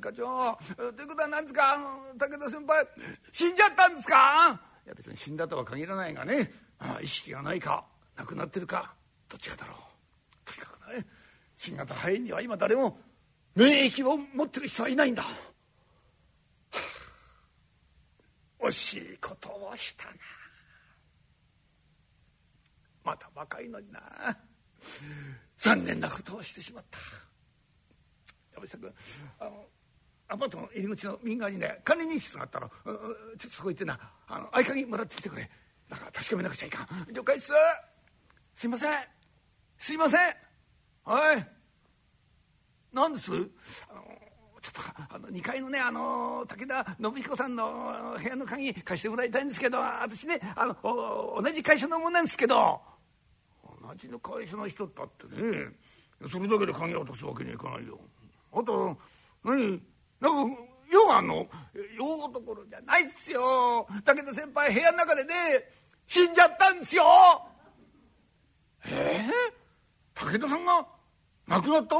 [0.00, 0.58] 課長。
[0.76, 1.72] ということは何ですか。
[1.74, 2.86] あの武田先輩。
[3.32, 4.60] 死んじゃったんですか。
[4.84, 6.52] いや別に死んだとは限らないがね。
[6.78, 7.84] あ意識がないか。
[8.16, 8.92] 亡くなってるか。
[9.28, 9.76] どっちかだろう。
[10.44, 11.06] とにかくね
[11.56, 13.00] 新型肺炎には今誰も。
[13.56, 15.28] 免疫を持ってる人はいないんだ、は
[18.62, 20.12] あ、惜しいことをしたな。
[23.02, 24.00] まだ若いのにな。
[25.56, 26.98] 残念なことをしてしまった。
[28.54, 28.92] 山下君
[29.38, 29.64] あの
[30.28, 33.98] アパートの入り口の右側にね管理人室があったらちょっとそこ行ってな。
[34.28, 35.50] あの合鍵もらってきてくれ。
[35.88, 37.12] だから確かめなくちゃいかん。
[37.12, 37.52] 了解っす。
[38.54, 38.92] すいません。
[39.76, 40.20] すいません。
[41.04, 41.48] はい。
[42.92, 43.32] 何です？
[43.32, 44.04] あの
[44.62, 52.80] ちょっとあの2階のねあの武田信彦さんの部屋の鍵貸してもらいたいんですけど私ねあの同じ会社の者なんですけど。
[53.90, 55.68] 同じの会社の人だってね
[56.30, 57.98] それだけで鍵を落とすわけにはいかないよ。
[58.52, 58.96] あと
[59.44, 59.80] 何？
[60.20, 61.46] なんか用があんの
[61.96, 63.86] 用どころじゃないっすよ。
[64.04, 65.34] 武田先輩部屋の中でね
[66.06, 67.04] 死んじゃったんですよ。
[68.86, 69.26] え？
[69.26, 70.86] えー、武田さんが
[71.48, 71.96] 亡くなった？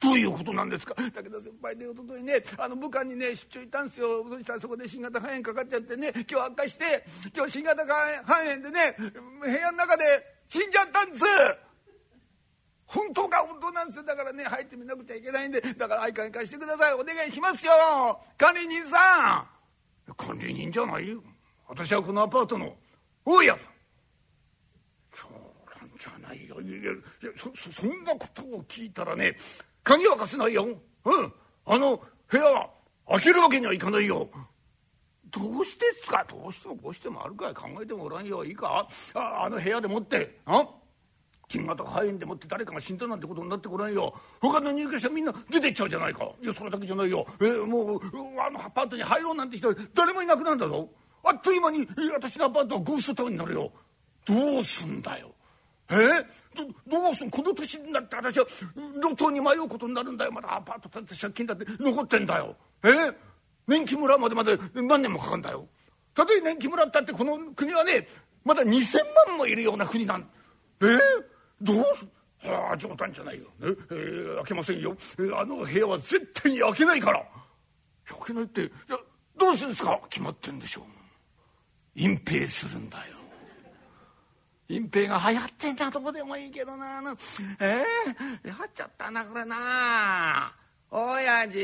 [0.00, 0.94] どういうことなんですか？
[0.94, 4.24] 武田先輩でおとといねあの武漢にね出張行ったんですよ。
[4.30, 8.94] そしたらそこで新型肺炎かかっちゃってね今日悪化して今日新型肺炎でね
[9.40, 11.24] 部屋の中で死んじゃったんです。
[12.86, 14.02] 本当か本当なんですよ。
[14.04, 15.60] だからね入ってみなくちゃいけないんで。
[15.60, 16.94] だから相関貸してください。
[16.94, 17.72] お願いしますよ。
[18.38, 19.46] 管理人さ
[20.08, 20.14] ん。
[20.16, 21.22] 管理人じゃないよ。
[21.68, 22.74] 私はこのアパートの
[23.26, 23.52] 大家。
[23.52, 23.58] だ
[25.12, 25.32] そう
[25.78, 26.60] なんじゃないよ。
[26.62, 26.92] いやいや
[27.36, 29.36] そそんなことを聞いたらね
[29.84, 30.66] 鍵は貸せないよ。
[31.04, 31.32] うん。
[31.66, 32.70] あの部屋は
[33.10, 34.30] 開けるわけにはいかないよ。
[35.30, 36.24] どうしてっすか？
[36.28, 37.54] どうしてもこうしてもあるかい。
[37.54, 38.44] 考えてもおらんよ。
[38.44, 38.88] いいか？
[39.14, 40.66] ああの部屋でもってあ？
[41.48, 44.14] 金型肺炎でもって誰かが死んだなんてことになってこないよ。
[44.40, 46.28] 他の入居者みんな出てっちゃうじゃないか。
[46.42, 47.26] いやそれだけじゃないよ。
[47.40, 48.00] えー、もう
[48.38, 50.90] あのアパートに入ろうなんて人誰もいなくなるんだぞ。
[51.24, 53.72] あっという間に私のアパートはゴーストタウンになるよ。
[54.26, 55.30] どうすんだよ。
[55.90, 55.96] え？
[56.54, 58.46] どどうすんこの年になって私は
[59.02, 60.32] 路頭に迷うことになるんだよ。
[60.32, 62.56] まだアパート建て借金だって残ってんだよ。
[62.84, 62.88] え？
[63.68, 65.68] 年金村までまで何年もかかるんだよ。
[66.14, 68.08] たとえ年金村ったってこの国はね
[68.44, 70.28] まだ2,000万もいるような国なん。
[70.80, 70.86] え？
[71.60, 72.06] どうす？
[72.44, 73.50] ああ冗談じゃないよ、ね？
[73.60, 77.24] えー、開けませんよ、えー、あの部屋は絶対に開けないから。
[78.06, 78.98] 開けないってじゃ
[79.36, 80.00] どうするんですか？
[80.08, 80.84] 決まってんでしょう。
[81.94, 83.16] 隠蔽するんだよ。
[84.68, 86.98] 隠蔽が流行ってんだとこでもいいけどな。
[86.98, 87.16] あの
[87.60, 87.82] え
[88.44, 89.56] えー、流行っちゃったなこれな。
[89.58, 90.54] あ
[90.90, 91.58] 親父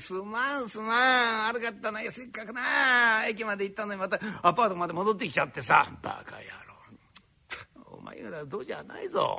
[0.00, 1.48] すまんすまん。
[1.48, 3.26] 悪かったなせっかくな。
[3.28, 5.86] 駅まで行ったのにまたアパートまで戻ってきちゃってさ。
[6.02, 7.98] バカ野郎。
[7.98, 9.38] お前らどうじゃないぞ。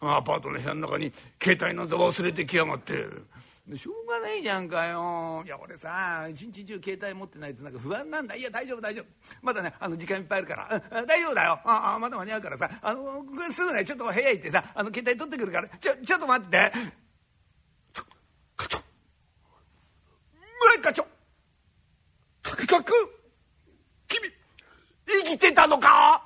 [0.00, 2.94] アパートの部屋の中に携帯の座忘れてきやがって。
[3.74, 5.42] しょうがないじゃんかよ。
[5.44, 8.34] いや俺さ一日中携帯持ってないとなんか不安なんだ。
[8.34, 9.04] いや大丈夫大丈夫。
[9.42, 11.04] まだねあの時間いっぱいあるから。
[11.04, 11.60] 大丈夫だよ。
[11.64, 12.70] ああまだ間に合うからさ。
[12.80, 15.68] あのすぐねちょっと部屋行ってさあの携帯取ってくるから。
[15.68, 16.72] ちょちょっと待って。
[18.56, 18.78] 課長。
[20.60, 21.06] 村井課長。
[22.42, 22.92] とかく
[24.08, 24.30] 君
[25.06, 26.22] 生きてたのか？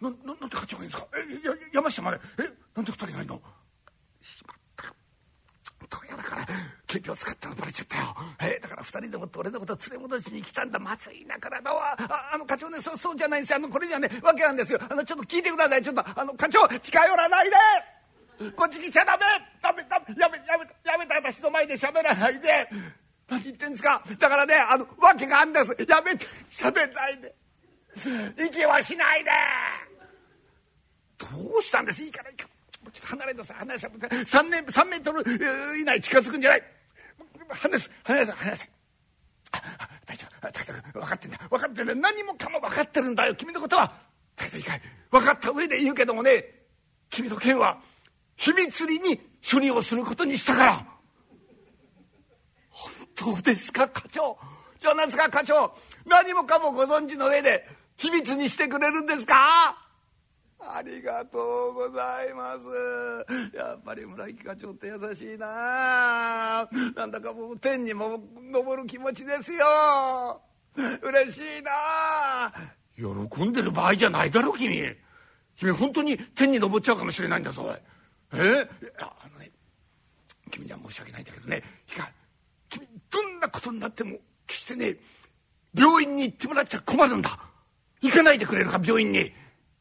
[0.00, 1.08] なななんで課長がいいんですか？
[1.16, 2.20] えや山下まで。
[2.38, 2.42] え
[2.74, 3.40] なんで二人がいいの？
[5.88, 6.46] だから
[6.86, 10.78] 警備を使ったのバレちゃったよ、え、だから2人でもって俺のこと連れ戻しに来たんだ。
[10.78, 13.56] まずいなからだわああの課長ねそそうじゃないんですよ。
[13.56, 14.80] あのこれじゃねわけなんですよ。
[14.88, 15.82] あのちょっと聞いてください。
[15.82, 17.56] ちょっとあの課長近寄らないで！
[18.54, 19.24] こっち来ちゃダメ。
[19.62, 22.68] ダメダメやめやめやめた私の前で喋らないで。
[23.28, 24.02] 何言ってんですか。
[24.18, 25.76] だからねあの訳があんです。
[25.88, 27.34] やめて喋んないで。
[28.46, 29.30] 息はしないで。
[31.18, 31.26] ど
[31.58, 32.02] うしたんです。
[32.02, 32.44] いいからいいか
[32.84, 32.90] ら。
[32.92, 33.56] ちょっと離れなさい。
[33.56, 36.62] 離れなさい3年3メートル以内近づくんじゃない。
[37.48, 38.70] 離れなさい離れなさい離れなさい
[40.06, 41.00] 大丈夫。
[41.00, 41.38] 分かってんだ。
[41.48, 41.94] 分かってんだ。
[41.94, 43.34] 何もかも分かってるんだよ。
[43.34, 43.92] 君のことは。
[44.36, 44.82] だけどいいかい。
[45.10, 46.44] 分かった上で言うけどもね。
[47.10, 47.80] 君の件は。
[48.36, 50.86] 秘密裏に処理をすることにしたから
[52.70, 54.38] 本当ですか課長？
[54.78, 55.72] じゃあ何ですか課長？
[56.04, 59.82] 何もかもご存知の上で秘密にしてくれるんですか？
[60.58, 63.56] ありがとうございます。
[63.56, 66.68] やっぱり村木課長って優しいな。
[66.94, 68.18] なんだかもう天にも
[68.52, 70.40] 昇る気持ちですよ。
[71.02, 72.52] 嬉しいな。
[72.96, 74.82] 喜んでる場合じゃないだろ君。
[75.56, 77.74] 君本当に天に昇っちゃうかもしれないんだぞ。
[78.32, 78.68] え？
[78.98, 79.50] あのね
[80.50, 81.62] 君には申し訳ないんだけどね。
[81.88, 82.10] いか
[82.68, 84.96] 君どんなことになっても決してね
[85.74, 87.38] 病院に行ってもらっちゃ困るんだ。
[88.00, 89.32] 行かないでくれるか病院に。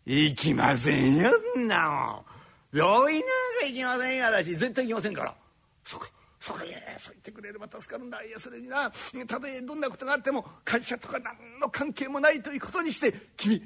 [0.06, 2.78] 行きませんよんなもん。
[2.78, 3.28] 病院なん
[3.62, 4.56] か行きませんよ私。
[4.56, 5.36] 絶対行きませんから。
[5.84, 6.66] そうかそうか。
[6.66, 8.24] いやそう言ってくれれば助かるんだ。
[8.24, 8.92] いやそれにな。
[9.28, 13.62] たとえどんなことがあっても会社とか何の関係もないということにして君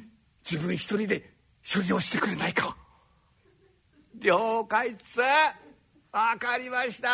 [0.49, 1.29] 自分一人で
[1.61, 2.77] 処理をしてくれないか。
[4.17, 5.19] 了解っす。
[6.11, 7.09] 分かりました。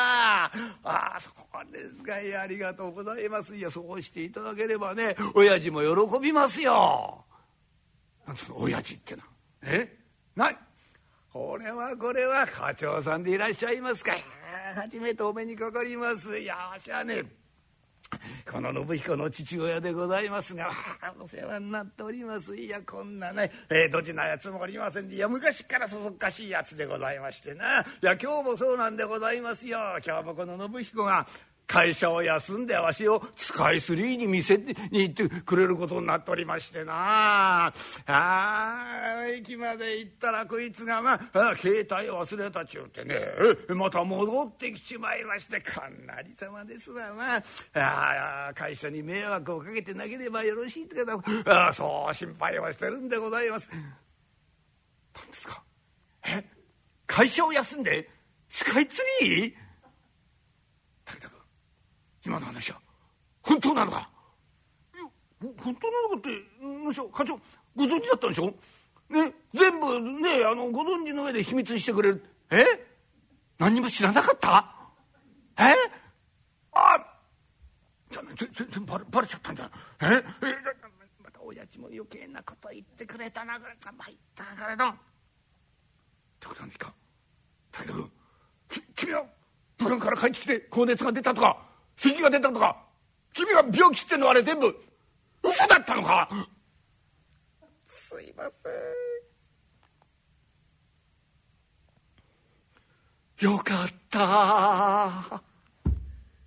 [0.45, 0.51] あ
[0.83, 2.21] あそうですか。
[2.21, 3.53] いやありがとうございます。
[3.55, 7.25] いやそうしていただければね親父も喜びますよ。
[8.25, 9.23] なんその親父ってな
[9.63, 9.97] え？
[10.35, 10.55] 何
[11.31, 14.13] これはこれは課長さんでいらっしゃいますか。
[14.73, 16.37] 初めてお目にかかります。
[16.37, 17.23] いやしゃね
[18.51, 20.69] この信彦の父親でございますが
[21.19, 22.55] お世話になっております。
[22.55, 27.81] いやこんなね、えー、ドジなやつもおりませんでいや昔からそそっかしいやつでございましてな。
[27.81, 29.79] いや今日もそうなんでございますよ。
[30.05, 31.25] 今日もこの信彦が
[31.67, 37.67] 会社を休んでわしをスカイツリーに見せに行ってくれることになっておりましてな。
[37.67, 37.73] あ
[38.07, 43.19] あ駅まで行ったらこいつがまあ携帯忘れたちゅうてね
[43.69, 47.41] また戻ってきちまいましてこんなりさまですわま
[47.73, 48.51] あ。
[48.53, 51.19] 会社に迷惑をかけてなければよろしいって方
[51.67, 53.69] あそう心配はしてるんでございます。
[55.15, 55.63] 何ですか？
[56.27, 56.43] え
[57.07, 58.09] 会社を休んで
[58.49, 59.64] スカイツリー？
[62.25, 62.79] 今の話は。
[63.43, 64.09] 本当なのか？
[64.95, 65.03] いや
[65.63, 66.29] 本当なのかって
[66.65, 67.39] むしろ課長
[67.75, 68.53] ご存知だったんでしょ？
[69.09, 72.23] ね全部ねあのご存知の上で秘密にしてくれる。
[72.49, 72.63] え？
[73.59, 74.75] 何にも知らなかった？
[75.59, 75.75] え？
[76.73, 76.97] あ
[78.09, 79.69] じゃあ全然バレバレちゃったんじゃ
[80.01, 80.05] え？
[80.05, 80.23] え
[81.23, 83.75] また親父も余計なこと言ってくれたなこれ。
[83.79, 84.91] 参ったからだっ
[86.39, 86.93] てことなんですか？
[87.71, 88.11] 大君
[88.95, 89.25] 君は
[89.77, 91.74] 武漢から帰ってきて高熱が出たとか？
[91.95, 92.77] 咳が出たとか
[93.33, 94.75] 君が病気ってのはあれ全部
[95.43, 96.29] 嘘だったのか。
[97.85, 98.73] すいません。
[103.51, 105.41] よかった。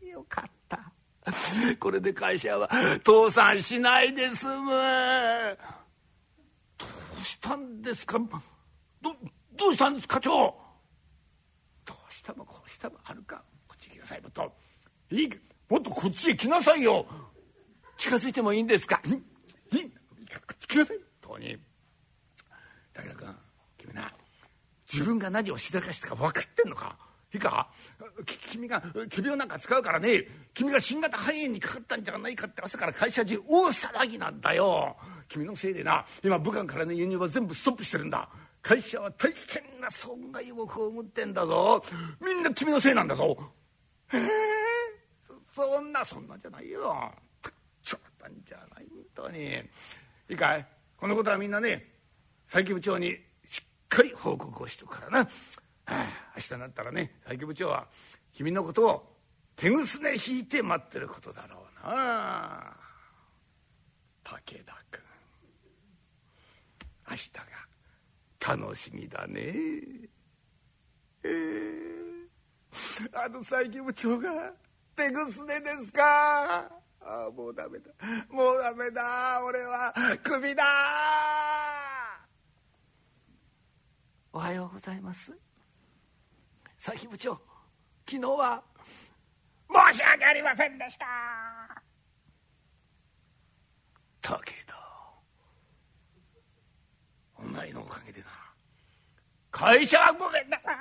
[0.07, 0.93] よかった。
[1.79, 2.67] これで会社は
[3.05, 4.71] 倒産しないで済む。
[6.79, 6.87] ど
[7.21, 8.19] うしたんですか？
[8.19, 8.27] ど
[9.55, 10.55] どうしたんです課長？
[11.85, 13.45] どうしてもこうしてもあるか。
[13.67, 14.51] こっち来なさいもっと
[15.11, 15.31] いい
[15.69, 17.07] もっとこっちへ来なさいよ。
[17.97, 19.01] 近づいてもいいんですか？
[19.05, 19.21] いいこ
[20.53, 20.97] っち来なさい。
[21.21, 21.59] 当に
[22.95, 23.35] 武田君
[23.79, 24.13] 君な
[24.91, 26.97] 自分が何をしでかしたか分かってんのか？
[27.35, 27.69] いいか？
[28.51, 34.97] 君が仮病なんか使うからね君が新型肺炎にかかったんじゃないかって朝から会社中大騒ぎなんだよ。
[35.29, 38.29] 君のせいでな今武漢からの輸入は全部ストップしてるんだ。
[38.63, 41.83] 会社は大変な損害を被ってんだぞ。
[42.25, 43.37] みんな君のせいなんだぞ。
[44.13, 44.27] へえそ
[45.81, 47.13] んなそんなんじゃないよ。
[47.83, 49.55] ちょったんじゃない本当に。
[50.29, 50.67] いいかい？
[50.97, 51.93] このことはみんなね
[52.47, 55.29] 佐伯部長にしっかり報告をしとくからな、
[55.87, 56.07] あ、
[56.37, 57.87] 明日になったらね佐伯部長は
[58.33, 59.17] 君のことを
[59.57, 62.77] 手ぐすね引いて待ってることだろうな。
[64.25, 65.03] 武田君。
[67.11, 69.43] 明日が楽しみだね。
[71.25, 72.29] えー、
[73.15, 74.53] あの佐伯部長が
[74.99, 76.69] 手ぐすねですか。
[77.01, 77.93] ああもうダメだ。
[78.29, 79.45] もうダメだ。
[79.45, 80.65] 俺はクビだ。
[84.33, 85.33] おはようございます。
[86.85, 87.41] 佐伯部長
[88.09, 88.63] 昨日は
[89.93, 91.07] 申し訳ありませんでした。
[94.21, 94.75] 武田
[97.39, 98.27] お前のおかげでな
[99.53, 100.73] 会社はごめんなさ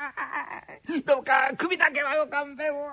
[0.89, 1.01] い。
[1.03, 2.89] どうか首だけはご勘弁を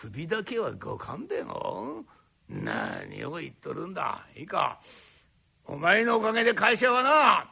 [0.00, 2.04] 首だけはご勘弁を。
[2.48, 4.24] 何を言っとるんだ。
[4.36, 4.78] いいか。
[5.64, 7.50] お前のおかげで会社はな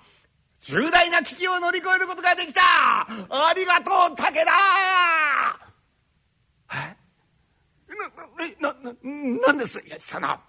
[0.61, 2.63] 重大な危機を乗り越えることができた。
[2.63, 4.31] ありがとう武田。
[6.73, 6.97] え？
[8.61, 9.81] な、な、な、なんです？
[9.81, 10.41] いや、さな。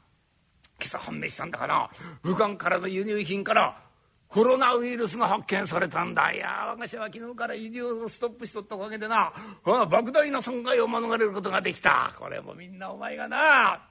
[0.79, 1.89] 今朝判明したんだから
[2.21, 3.81] 武漢からの輸入品から
[4.27, 6.33] コロナウイルスが発見されたんだ。
[6.33, 9.31] いや我が社は昨日から輸入をストップしとったおかげでな
[9.63, 12.13] 莫大な損害を免れることができた。
[12.19, 13.81] これもみんなお前がな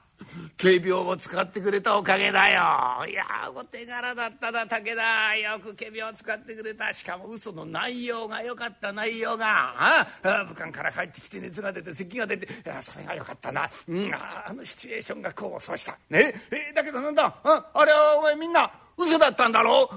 [0.57, 3.05] 警病を使ってくれたおかげだよ。
[3.07, 3.23] いや
[3.53, 5.35] お手柄だったな武田。
[5.35, 6.91] よく警病を使ってくれた。
[6.93, 9.75] しかも嘘の内容がよかった内容が。
[9.77, 15.97] ああ武漢から帰ってきて熱が出て咳が出ていやそれがよかったな、うん、あのシチュエーションがこうそうした。
[16.09, 17.39] ねえだけどなんだ？
[17.43, 19.89] ああれはお前みんな嘘だったんだろ？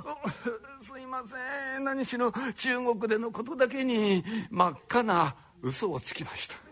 [0.80, 1.84] うすいません。
[1.84, 6.69] 何しろ中国でのことだけに真っ赤な嘘をつきました。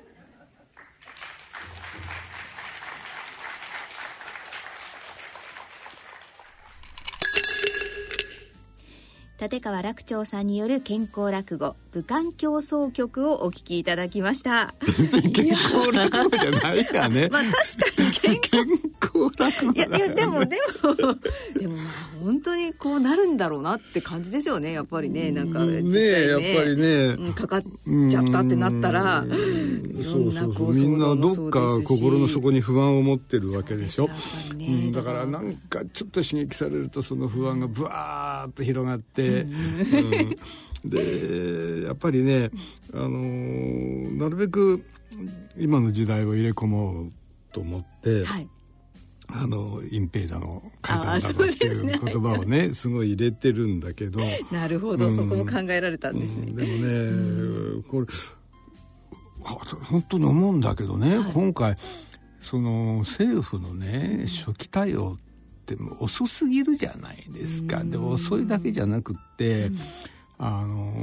[9.41, 14.75] 立川楽長さんによる健康落語武漢競争曲をお聞きいただきました。
[15.33, 17.29] 健康落語じゃないかね。
[17.31, 18.41] まあ確かに健
[19.01, 20.95] 康落語いやいやでもでも
[21.61, 25.31] でもまあ本当にこうなるんだろうなって感じですよねやっぱりね。
[25.31, 26.29] なんかねね。
[26.29, 34.09] やっぱりね、うん、かかっちゃったってなったらいろんなこうみんなどっか心の底に不安を持ってるわけでしょ、
[34.57, 40.37] ね、うん、だからなんかちょっと刺激されるとその不安がブワーッと広がってうん、
[40.85, 42.51] でやっぱりね、
[42.93, 44.85] あのー、なるべく
[45.57, 47.13] 今の時代を入れ込もう
[47.53, 48.49] と思って、はい、
[49.29, 54.21] あの隠蔽だの改ざんだのっていう言葉をねすごい入れてるんだけど
[54.51, 58.07] なるほど、うん、そこも考えられたんですね、うん、でもね、うん、これ
[59.85, 61.77] 本当に思うんだけどね、はい、今回
[62.41, 65.28] その政府のね初期対応って
[65.75, 67.83] っても遅すぎるじゃないですか。
[67.85, 69.71] でも遅いだけじゃなくって、
[70.39, 70.95] あの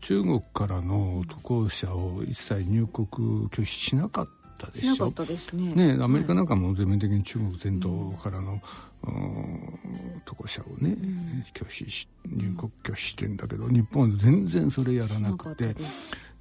[0.00, 3.06] 中国からの渡航者を一切入国
[3.48, 4.94] 拒否しなかったでしょ。
[4.94, 5.74] しなかったですね。
[5.74, 7.88] ねアメリカなんかも全面的に中国全土
[8.22, 8.60] からの、
[9.04, 15.76] うん、渡航者をね、うん、拒否し入国拒否してんだけど日本は全然それやらなくて。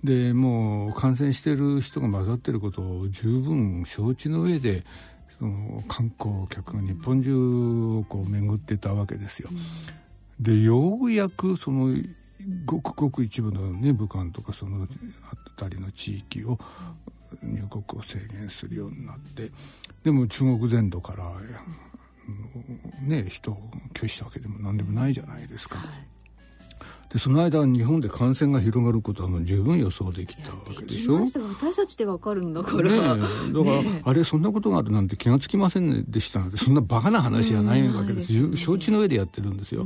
[0.03, 4.83] でもう感染してる人が混ざってることを十分承知の上で
[5.87, 9.49] 観光客が日本中をこう巡ってたわけですよ。
[10.39, 11.93] でようやくその
[12.65, 14.87] ごくごく一部のね武漢とかその
[15.57, 16.59] 辺りの地域を
[17.43, 19.51] 入国を制限するようになって
[20.03, 21.31] でも中国全土から
[23.01, 25.77] ね人を拒否したわけでも何でもないじゃないですか。
[27.11, 31.25] でその間日本で感染が広がることはもう十分予想できたわけでしょ？
[31.25, 33.27] 私たちでわかるんだから、ね、だから、
[34.05, 39.85] あれそんなことがあるなんて気が付きませんでしたのでそんなバカな話じゃないわけです、うん、承知の上でやってるんですよ、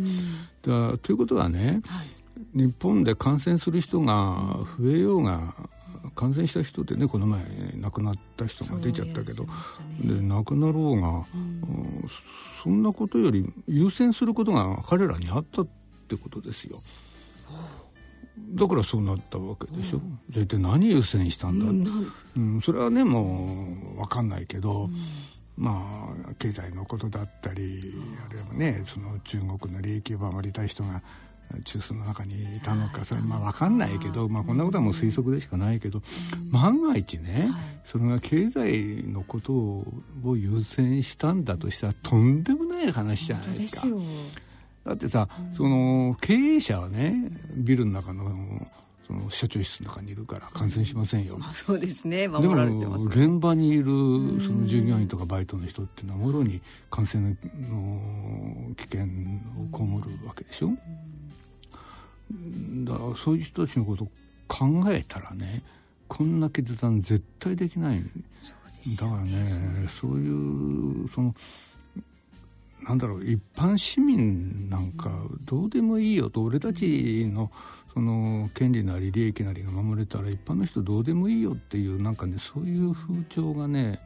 [0.62, 2.08] だということはね、はい、
[2.54, 5.56] 日本で感染する人が増えようが
[6.14, 7.42] 感染した人ってねこの前
[7.78, 9.48] 亡くなった人が出ちゃったけど
[10.00, 12.06] で、ね、亡くなろうが、うん、
[12.64, 15.68] そんなことより優先することが彼らにあったっ
[16.08, 16.80] てことですよ。
[18.54, 22.14] だからそうなったわけでしょ、うん、じゃあ一体何優先したんだ、うん、
[22.56, 24.94] うん、それはねもう分かんないけど、うん、
[25.58, 27.94] まあ経済のことだったり
[28.26, 31.02] あるいはねその中国の利益を守りたい人が
[31.64, 36.02] 中枢の中にいたのかそれまあ分かんないけど、まあ、こんなことはもう推測でしかないけど、
[36.52, 37.52] 万が一ね、
[37.86, 39.86] それが経済のことを
[40.36, 43.84] 優先したんだとしたらとんでもない話じゃないですか。
[44.86, 48.68] だってさ、うん、その経営者はねビルの中の
[49.06, 52.28] その社長室の中にいるから感染しませんよ、まあ、そうですね。
[52.28, 53.92] 守られてます、ね、でも現場にいるそ
[54.52, 56.60] の従業員とかバイトの人っていうのはもろに
[56.90, 57.36] 感染の
[58.76, 59.06] 危険を
[59.78, 60.72] 被るわけでしょ、
[62.32, 64.08] うん、だからそういう人たちのことを
[64.48, 65.62] 考えたらね
[66.08, 68.06] こんな決断絶対できない、ね、
[69.00, 69.48] だからね
[69.88, 71.36] そういうその
[72.88, 75.10] なんだろう一般市民なんか
[75.46, 76.30] どうでもいいよ。
[76.30, 77.52] と俺たちの
[77.94, 84.00] その権利なり利益なりが守れたら一般の人どうでもいいよっていうなんかねそういう風潮がね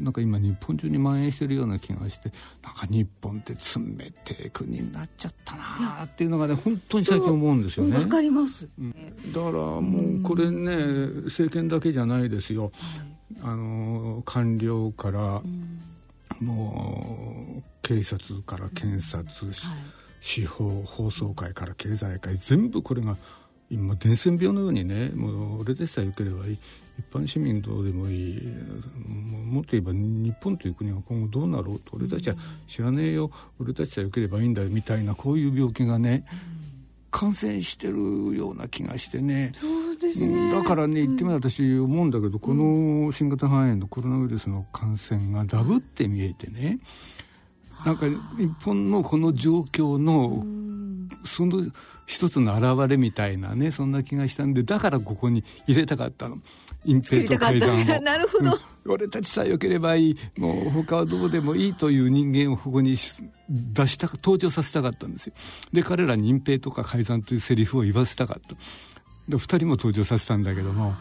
[0.00, 7.98] なんか今日本中に蔓延してるような気がしてなんか日本って冷て国になっちゃったなっていうのがね本当に最近思うんですよね。
[7.98, 8.92] わかります、うん、
[9.32, 10.76] だからもうこれね
[11.24, 12.72] 政権だけじゃないですよ。
[13.42, 15.42] あの官僚から、
[16.40, 19.56] もう警察から検察、はい、
[20.20, 23.16] 司法放送界から経済界全部これが
[23.70, 26.58] 今伝染病のようにねもう俺でさえよければいい
[26.98, 28.42] 一般市民どうでもいい。
[29.46, 33.30] もっと言えば日本という国は今後どうなろうと俺たちは知らねえよ。
[33.60, 36.24] 俺たちさえよければいいんだよみたいなこういう病気がね、
[37.10, 39.52] 感染してるような気がしてね。
[39.54, 39.85] そう
[40.18, 46.78] ですねだからね言ってみれば私思うんだけど、この新型肺炎のコロナウイルスの感染がダブって見えてね、
[47.84, 48.16] なんか日
[48.62, 50.44] 本のこの状況の
[51.24, 51.66] その
[52.06, 56.38] 一つの表れみたいなねそんな気がしたんでだからここに入れたかったの。
[56.84, 57.84] 隠蔽と改ざんを。
[58.00, 58.50] なるほど、
[58.84, 60.16] うん、俺たちさえよければいい。
[60.38, 62.96] もう他はどうでもいいという人間をここに
[63.48, 65.32] 出した登場させたかったんですよ。
[65.72, 68.54] で彼らに隠蔽とか改ざんというセリフを言わせたかった
[69.28, 70.94] で2人も登場させたんだけども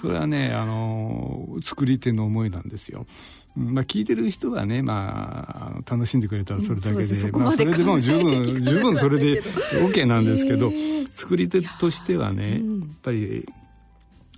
[0.00, 3.06] それはねあの作り手の思いなんですよ。
[3.56, 10.70] まあ、聞いてる人はね、まあ、楽しんでくれたらそれだけで、うん、まあ、それでも十分十分それで OK なんですけど、
[11.14, 12.60] 作り手としてはね、やっ
[13.02, 13.48] ぱり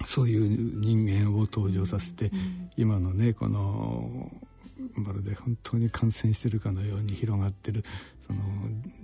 [0.07, 2.30] そういう人間を登場させて、
[2.78, 4.30] 今のねこの
[4.95, 7.84] まるで本当に感染してるかのように広がってる
[8.31, 8.43] その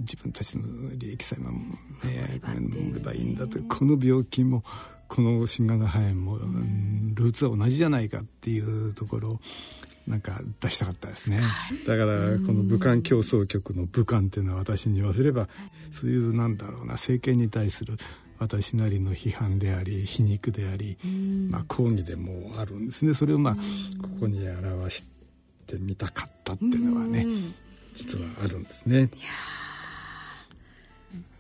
[0.00, 0.64] 自分たちの
[0.94, 4.62] 利益さえ守ればいいんだとこの病気も
[5.08, 9.40] この新型肺炎もルーツは同じじゃないかっていうところを
[10.06, 11.40] なんか出したかったですね、
[11.84, 15.48] だからこの武漢競争局の武漢っていうのは私に言わせれば
[15.90, 17.96] そういうなんだろうな政権に対する
[18.38, 20.96] 私なりの批判であり皮肉であり、
[21.50, 23.14] まあ、抗議でもあるんですね。
[23.14, 25.02] それをまあここに表し
[25.66, 27.26] てみたかったっていうのはね
[27.96, 28.98] 実はあるんですね。
[28.98, 29.08] いや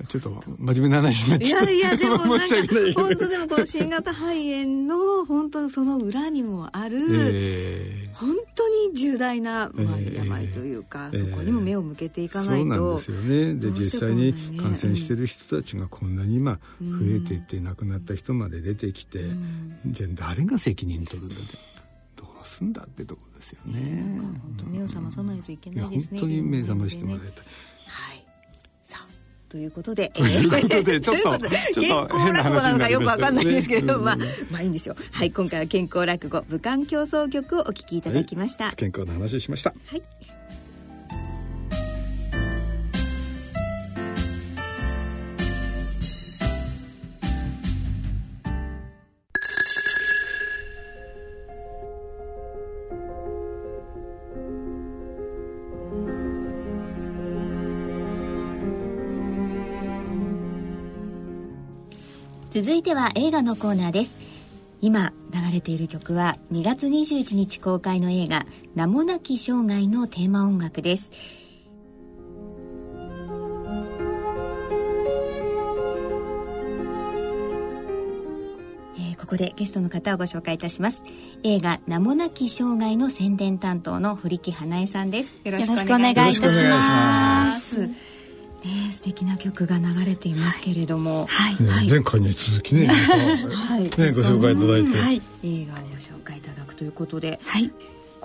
[0.08, 1.70] ちょっと真面目な話になっちゃった。
[1.70, 2.56] いやいや、でもなんか、
[2.94, 12.68] 本当でもこの新型肺炎の、本当その裏にもある、えー、本当に重大な、まあ、病というか、えー、そこにも目を向けていかないと。
[12.68, 13.54] そうなんですよね。
[13.54, 21.42] で、実際に感染してる人たちがこんなに今、増えていって亡くなった人まで出てきて、うん、じゃあ誰が責任取るんだって。
[21.54, 21.75] どう
[22.56, 24.18] すんだってとこですよね。
[24.18, 26.20] 本当目を覚まさないといけないですね。
[26.20, 27.44] 本当に目覚ましてもらいたい。
[27.86, 28.24] はい。
[28.84, 29.06] さあ。
[29.48, 31.38] ということで、 ということで ちょっと
[31.74, 34.18] 健康落語なのかよくわかんないんですけど、まあ
[34.50, 40.02] まあいいんですよはい今回は健康落語武漢競争曲をお聞きいただきました、健康の話しましたはい
[62.56, 64.12] 続いては映画のコーナーです。
[64.80, 71.10] 今流れている曲は2月21日公開の映画「名もなき生涯」のテーマ音楽です。
[78.96, 81.02] えーここでゲストの方をご紹介いたします。
[81.42, 85.34] 映画名もなき生涯の宣伝担当の堀木花江さんです。
[85.44, 88.15] よろしくお願いいたします。
[88.64, 91.90] ね素敵な曲が流れていますけれども、はい、ねはい。
[91.90, 93.82] 前回に続きね、 はい。
[93.82, 95.22] ね、ご紹介いただいて、はい。
[95.44, 97.38] 映画をご紹介いただくということで。
[97.44, 97.70] はい。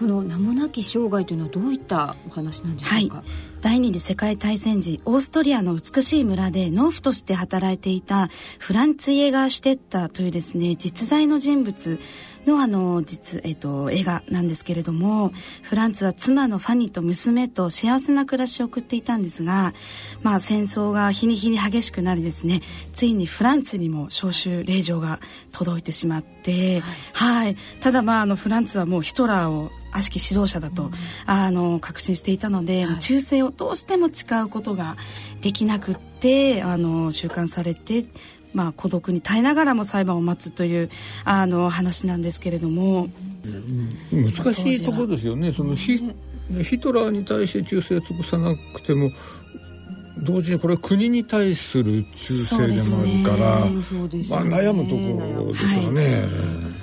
[0.02, 3.24] この名もなき生涯というのはどういったお話なんでしょうか、
[3.62, 12.00] 第二次世界大戦時オーストリアの美しい村で農夫として働いていたフランツ・イエガーシュテッターというですね実在の人物
[12.46, 15.32] のあの実、えっと、映画なんですけれども
[15.62, 19.74] フランツは妻のファニーと娘と幸せな暮らしを送っていたんですが、
[20.22, 22.62] まあ、戦争が日に日に激しくなりですね
[22.94, 25.20] ついにフランツにも召集令状が
[25.52, 26.82] 届いてしまって、
[27.14, 27.56] はい。
[27.82, 30.92] ただまああのフランツはもうヒトラーを悪しき指導者だと、
[31.26, 34.98] あの確信していたので、忠誠をどうしても誓うことが
[35.42, 38.06] できなくってあの収監されて、
[38.54, 40.90] まあ、孤独に耐えながらも裁判を待つという
[41.24, 43.10] あの話なんですけれども、
[44.12, 45.52] 難しいところですよね。
[45.52, 46.04] そのヒ
[46.64, 49.10] ヒトラーに対して忠誠を尽くさなくても
[50.24, 56.81] 同時にこれは国に対する忠誠でもあるから、そうですまあ、ね悩むところでしょうね、まあ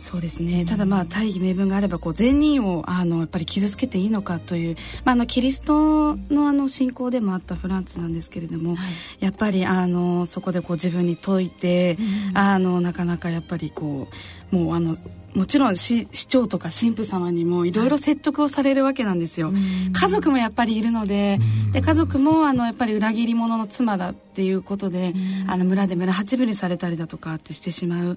[0.00, 0.64] そうですね。
[0.64, 8.76] ただまあ大義名分があればこう善人をあのやっぱり傷つけていいのかという、まあ、あのキリストのあの信仰でもあったフランツなんですけれども、
[9.20, 11.98] やっぱりあのそこでこう自分に説いて、
[12.32, 14.08] あのなかなかやっぱりこ
[14.52, 14.96] うもうあの
[15.34, 19.52] もちろん市市長とか神父様にもいろいろ説得をされるわけなんですよ、
[19.92, 21.38] 家族もやっぱりいるので,、
[21.72, 25.14] で家族もあのやっぱり裏切り者の妻だっていうことで、
[25.46, 28.16] あの村で村八分にされたりだとかってしてしまう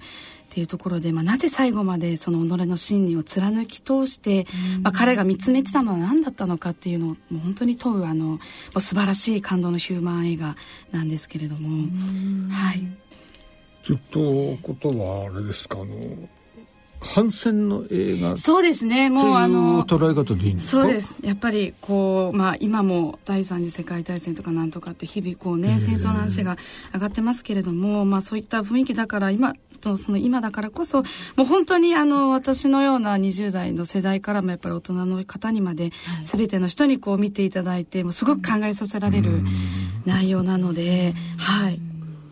[0.53, 4.45] っていうところで、まあ、なぜ最後までその己の信念を貫き通して、
[4.83, 8.39] まあ、彼が見つめてたのは何だったのかっていうのをもう本当に問うあのも
[8.75, 10.55] う素晴らしい感動のヒューマン映画
[10.91, 11.87] なんですけれども、
[12.51, 12.85] はい、
[13.83, 14.19] ずっと
[14.61, 15.95] ことはあれですかあの
[17.01, 19.05] 反戦の映画ってそうですね。
[19.05, 20.83] いうもうあの捉え方でいいんですか？
[20.83, 21.17] そうです。
[21.23, 26.57] やっぱりこう、まあ、今も第三次世界大戦とかなんとかって日々こうね戦争の話が
[26.93, 31.03] 上がってますけれども、まあ、そういった雰囲気だから今とその今だからこそ
[31.35, 35.91] もう本当にあの私のような20代の世代からもやっぱり大人の方にまで
[36.23, 39.41] 全ての人にこう見ていただいてもうすごく考えさせられる
[40.05, 41.79] 内容なので、はい。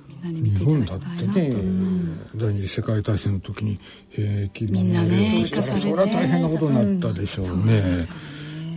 [0.07, 1.57] みんなに見て日いただ本だってきたいなと。
[1.57, 2.01] ね
[2.33, 3.79] 第二次世界大戦の時に
[4.09, 8.07] 兵役みんなねそしたらそ生かされは大変なことになったでしょうね,、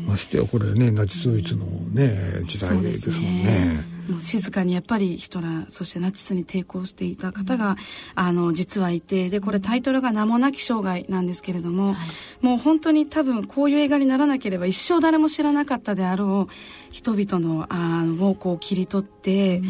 [0.08, 7.76] ましてやこれねナチスドイツのね時代ですもんねもう静かにやっぱりヒトラーそしてナチスに抵抗していた方が、
[8.14, 11.96] あの実はいてでこれタイトルが「名もなき生涯」なんですけれども、
[12.40, 16.52] もう本当に多分こういう映画にならなければ一生誰も知らなかったであろう
[16.90, 19.62] 人々のあのをこう切り取って、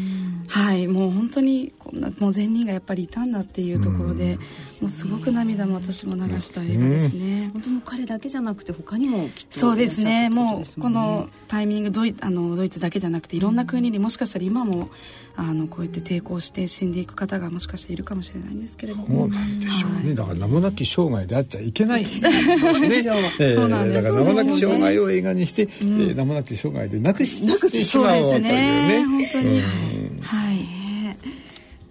[0.48, 4.38] はいもう本当にこんなもう善人がやっぱりいたんだっていうところで、
[4.84, 7.48] もうすごく涙も私も流した映画ですね。
[7.54, 10.28] 本当に彼だけじゃなくて他にもきっとそうですね。
[10.28, 14.90] もうこのタイミングドイあのドイツだけじゃなくていろんな国にもしかしたら今も
[15.36, 19.06] あのこうやって抵抗して死んでいく方がもしかしているかもしれないんですけれども。
[19.06, 22.02] そうなんでしょうね、だから名もなき生涯であっちゃいけない。
[22.02, 24.02] んですねえーそうなんです。
[24.02, 27.40] だから名もなき生涯を映画にして、えー名もなき生涯でなくし
[27.72, 29.06] てしまおうというね。
[29.06, 30.20] 本当に、うん。
[30.20, 30.56] はい。
[30.56, 31.18] ね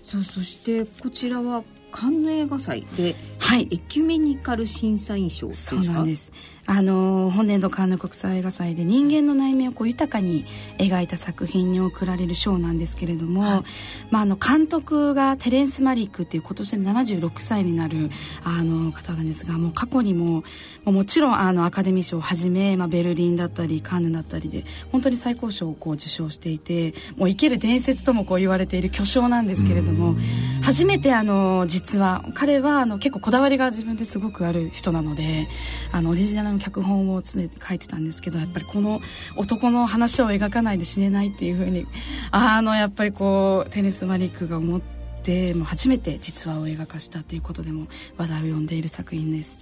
[0.03, 1.63] そうそしてこちらは
[1.93, 3.67] カンヌ映画祭ではい。
[3.71, 5.83] エキュメニカル審査員賞ですか？
[5.83, 6.31] そうなんです
[6.65, 10.45] あの本年度カンヌ国際映画祭で人間の内面をこう豊かに
[10.77, 13.63] 描いた作品に贈られる賞なんですけれども、
[14.11, 18.09] まあ、あの監督がテレンス・マリックっていう今年で76歳になる
[18.43, 20.43] あの方なんですがもう過去にも
[20.85, 30.15] もちろんあのアカデミー賞をはじめ、まあ、ベルリンだったりカンヌだったりで本当に最高賞をこう受賞していてもう生ける伝説ともこう言われている巨匠なんですけれども
[30.61, 35.47] 初めてあの実は彼はあの結構こだわりが自分ですごくある人なので
[35.91, 39.01] あのオリジナルの脚本を常に書いてたんですけどやっぱりこの
[39.35, 41.85] 男の話を描かないで死ねないっていうふうに
[42.31, 44.81] あのやっぱりこうテニス・マリックが思っ
[45.23, 47.87] てもう初めて実話を映画化したということでも
[48.17, 49.59] 話題を呼んでいる作品です。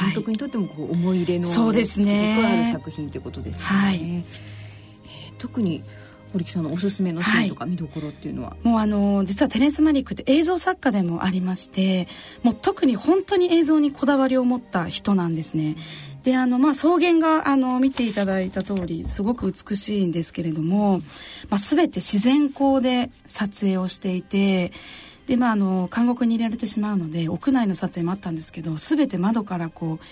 [0.00, 2.34] 監督にとってもこう思い入れのそうですね。
[2.36, 4.24] すごくある作品ということですね、はい、えー、
[5.38, 5.84] 特に
[6.32, 12.08] 堀木さんのおすすめのシーンとか見どころっていうのは、はい、もうあの実はテレンス・マリックって映像作家でもありまして
[12.42, 15.76] もう特に本当に映像にこだわりを持った人なんですね。
[16.24, 20.98] であのまあ草原があの見ていただいた通りすごく美しいんですけれども、
[21.48, 24.72] まあ、全て自然光で撮影をしていて
[25.26, 30.04] でまああの監獄に入れられてしまうので屋内の撮影もあったんですけど全て窓からこう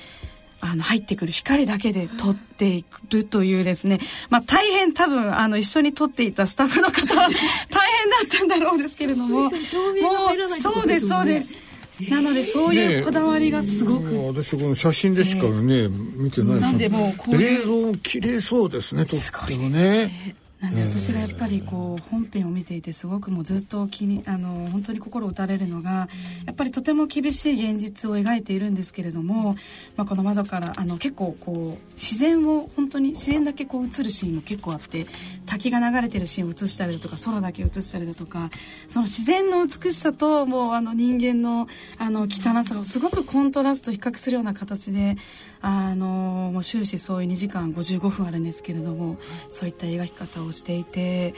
[0.61, 7.29] あの入ってくる光だけで撮っているというですね、まあ、大変多分あの一緒に撮っていたスタッフの方は
[7.71, 11.69] 大変だったんだろうですけれどももうそうですそうです。
[12.11, 26.09] なのでそういうこだわりがすごく、ね、私この写真でしかね、えー、見てないなんでもうこう映像綺麗そうですねとってもねなんで私がやっぱりこう本編を見ていてすごくもうずっと気にあの本当に心打たれるのが
[26.47, 29.55] やっぱりとても厳しい現実を描いているんですけれども、
[29.97, 35.07] まあ、この窓からあの結構こう自然を本当に自然だけこう映るシーンも結構あって
[35.47, 38.51] 滝が流れてるシーンを映したりだとか空だけ映したりだとか
[38.89, 45.17] その自然の美しさともうあの人間のあの汚さをすごくコントラスト比較するような形で
[45.61, 49.19] あのもう終始そういう2時間55分あるんですけれども
[49.51, 51.35] そういった描き方をしていて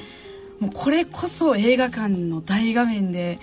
[0.60, 3.38] もうこれこそ映画館の大画面で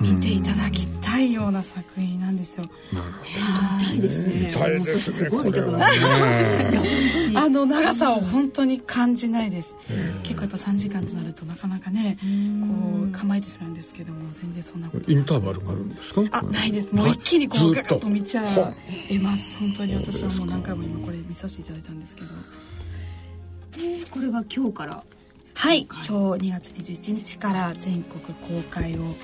[0.00, 2.70] 見ていただきたいような作品なんですよ。
[2.92, 4.48] 見たいですね。
[4.48, 5.30] 見たいですね。
[5.30, 7.32] これはね。
[7.34, 9.74] あの長さを本当に感じないです。
[10.22, 16.22] 結構やっぱ3時間となるとなかなかね、こう構えてしまうんですけども、全然そんなことインターバルがあるんですか？
[16.30, 16.94] あ、ないです。
[16.94, 18.42] もう一気にこうガガッと見ちゃ
[19.10, 19.56] います。
[19.58, 22.28] 本当に私はもう何回も今これ見させていただいたんですけど。
[23.76, 25.02] で、これが今日から
[25.54, 25.82] はい。
[25.84, 29.14] 今日2月21日から全国公開を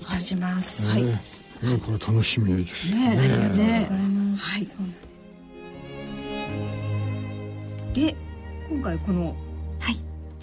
[0.00, 1.18] いたします、はい、はい、ね、
[1.84, 2.90] これ楽しみです。
[2.92, 4.66] ねねありがとうございます、はい、
[7.94, 8.16] で
[8.70, 9.36] 今回この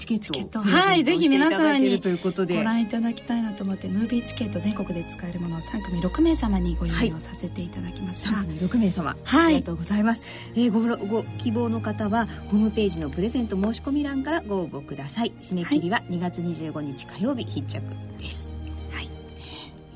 [0.06, 0.62] チケット。
[0.62, 10.22] はいぜひ皆様にご覧いただきたいなと思ってムービーチケット全国で使えるものを3組6名様にご用意をさせていただきました、はい、6名様、はい、ありがとうございます、
[10.56, 15.32] えー、ごご希望の方はホームページのプレゼント申し込み欄からご応募ください。
[15.41, 17.82] 締め切りは2月25日火曜日必着
[18.20, 18.43] です。
[18.91, 19.10] はい、いい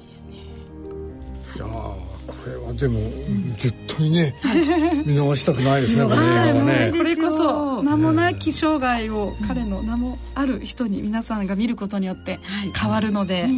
[0.09, 0.37] ですね。
[1.55, 2.14] いや
[2.45, 2.99] これはでも、
[3.57, 4.35] 絶対ね、
[5.03, 6.93] 見逃したくないですねこね。
[6.95, 12.39] これこそ名もなき生涯を彼の名もある人に皆さんが見ることによって
[12.79, 13.51] 変わるので、はい。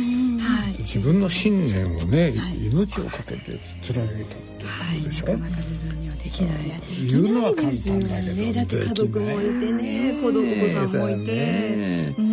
[0.79, 2.33] 自分の信念をね、
[2.71, 6.57] 命を懸けて貫いたっていうことでしょ、はい、なかなか自分にはできない。
[7.05, 12.26] 言うのは簡単だけどねだって家族もいてね子供さんもいて、うん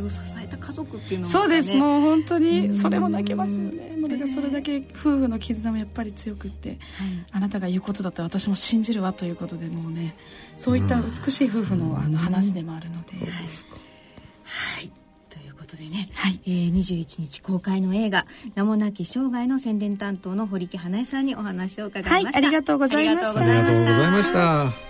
[0.00, 1.74] れを支えた家族っていうのは、ね、そうです。
[1.76, 3.96] もう本当にそれも泣けますよね。
[4.00, 6.78] だからそれだけ夫婦の絆もやっぱり強くって、
[7.32, 10.16] あなたが言うことだったら私も信じるわということでもうね
[10.56, 14.90] そういった美しい夫婦のあの話でもあるので、はい、はい。
[15.28, 16.40] ということでね、はい。
[16.44, 23.40] えー、21日公開の映画「名もなき生涯」の宣伝担当の堀木花江さんにお話を伺いました、はい、ありがとうございました。
[23.40, 24.89] ありがとうございました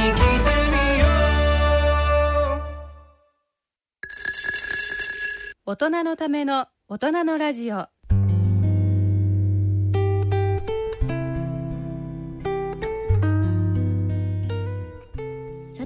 [5.71, 7.75] 大人のための大人のラジオ。
[7.77, 7.87] さ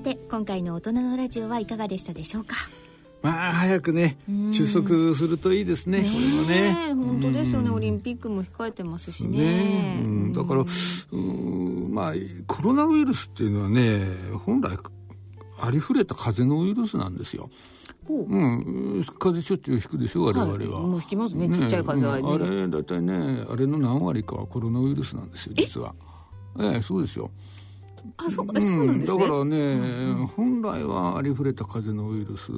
[0.04, 2.56] て今回の大人のラジオはいかがでしたでしょうか？
[3.22, 4.18] まあ早くね
[4.52, 6.74] 収束するといいですね、これもね。
[6.96, 10.66] 本当ですよね、オリンピックも控えてますしね、ねだから
[11.92, 12.14] まあ
[12.48, 14.04] コロナウイルスっていうのはね
[14.48, 14.80] 本来
[15.60, 17.52] ありふれた風邪のウイルスなんですよ。
[18.10, 18.38] う。
[18.38, 25.96] ん、風邪しょっちゅう引くでしょ我々は、はい、もう引きますねちっちゃい風邪は、ね、あれ大体ねあれの何割かはコロナウイルスなんですよ実は。
[26.60, 27.30] ええそうですよ。
[28.18, 32.52] あそうそうなんですね、だからね、うん、本来はありふれた風邪のウイルス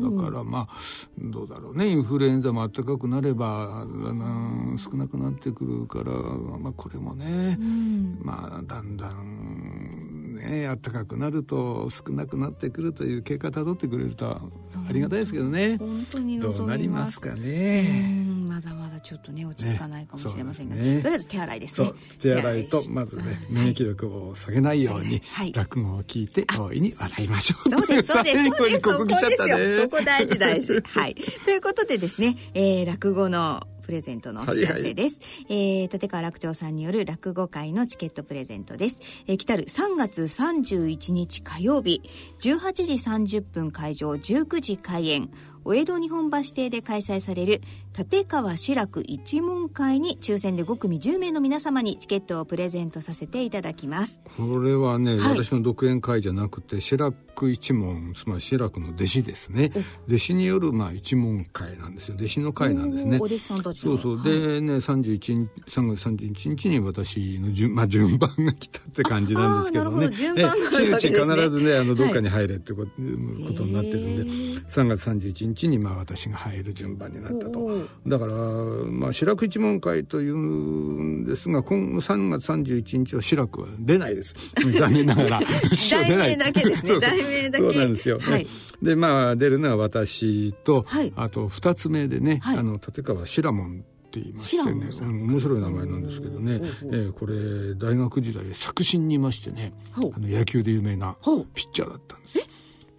[0.00, 0.78] だから、うん、まあ
[1.18, 3.84] どうだろうねインフルエンザも暖かくなれば
[4.78, 15.76] 少なくなってくるから、まあ、これもね、うん、まあだんだんね暖かくなると少なくなってくるという経過たどってくれるとありがたいですけどね。
[15.78, 18.24] 本当にどうなりますかね。
[18.48, 21.92] まだまだちょっとね落ち着かないかもしれませんが、ねね、とりあえず手洗いですね。
[22.20, 27.70] 手洗いとまずね免疫力を下げないように、はい、落語を聞いて大いに笑いましょう。
[27.70, 28.44] そうですそうです。
[28.44, 30.80] そうです ここそこ大事大事。
[30.84, 31.14] はい。
[31.44, 35.20] ということでですね、えー、落語のプレゼントのお知らせです。
[35.20, 39.00] はいはい、えー、立川楽長さんによる落語会のチケットプレゼントです。
[39.28, 42.02] えー、来たる3月31日火曜日、
[42.40, 42.92] 18時
[43.38, 45.30] 30分会場、19時開演、
[45.68, 47.60] お江戸日本橋邸で開催される
[47.98, 54.20] 立川志らく一門会に抽選で5組10名の皆様にチケットをプレゼントさせていただきます。
[54.36, 59.72] これはね、はい、私の独演会じゃなくて志らく一門つまり志らくの弟子ですね。
[60.06, 62.14] 弟子によるまあ一門会なんですよ。
[62.16, 63.18] 弟子の会なんですね。
[63.18, 70.10] お弟子さんたちそうそう、はい、でね31日3月31日に私の順, まあ、順番が来たって感じなんですけどね。
[70.10, 72.90] 順番が真打ち必ずねあのどっかに入れってこと,、
[73.48, 74.22] ことになってるんで
[74.70, 77.88] 3月31日日にまあ私が入る順番になったと。
[78.06, 84.34] だから、まあ、志らく一門会というんですが今3月31日は志らくは出ないです。
[84.78, 85.40] 残念ながら。
[85.90, 87.00] 題名だけですね。
[87.00, 87.64] 題名だけ。
[87.64, 88.46] そうなんですよ、はい、
[88.82, 99.72] でまあ出るのは私と、はい、あと2つ目でね、はい、あの立川志らもんって言いましてね、面白い名前なんですけどね、えー、これ大学時代作新にいましてね。
[99.96, 101.16] あの野球で有名な
[101.54, 102.48] ピッチャーだったんです。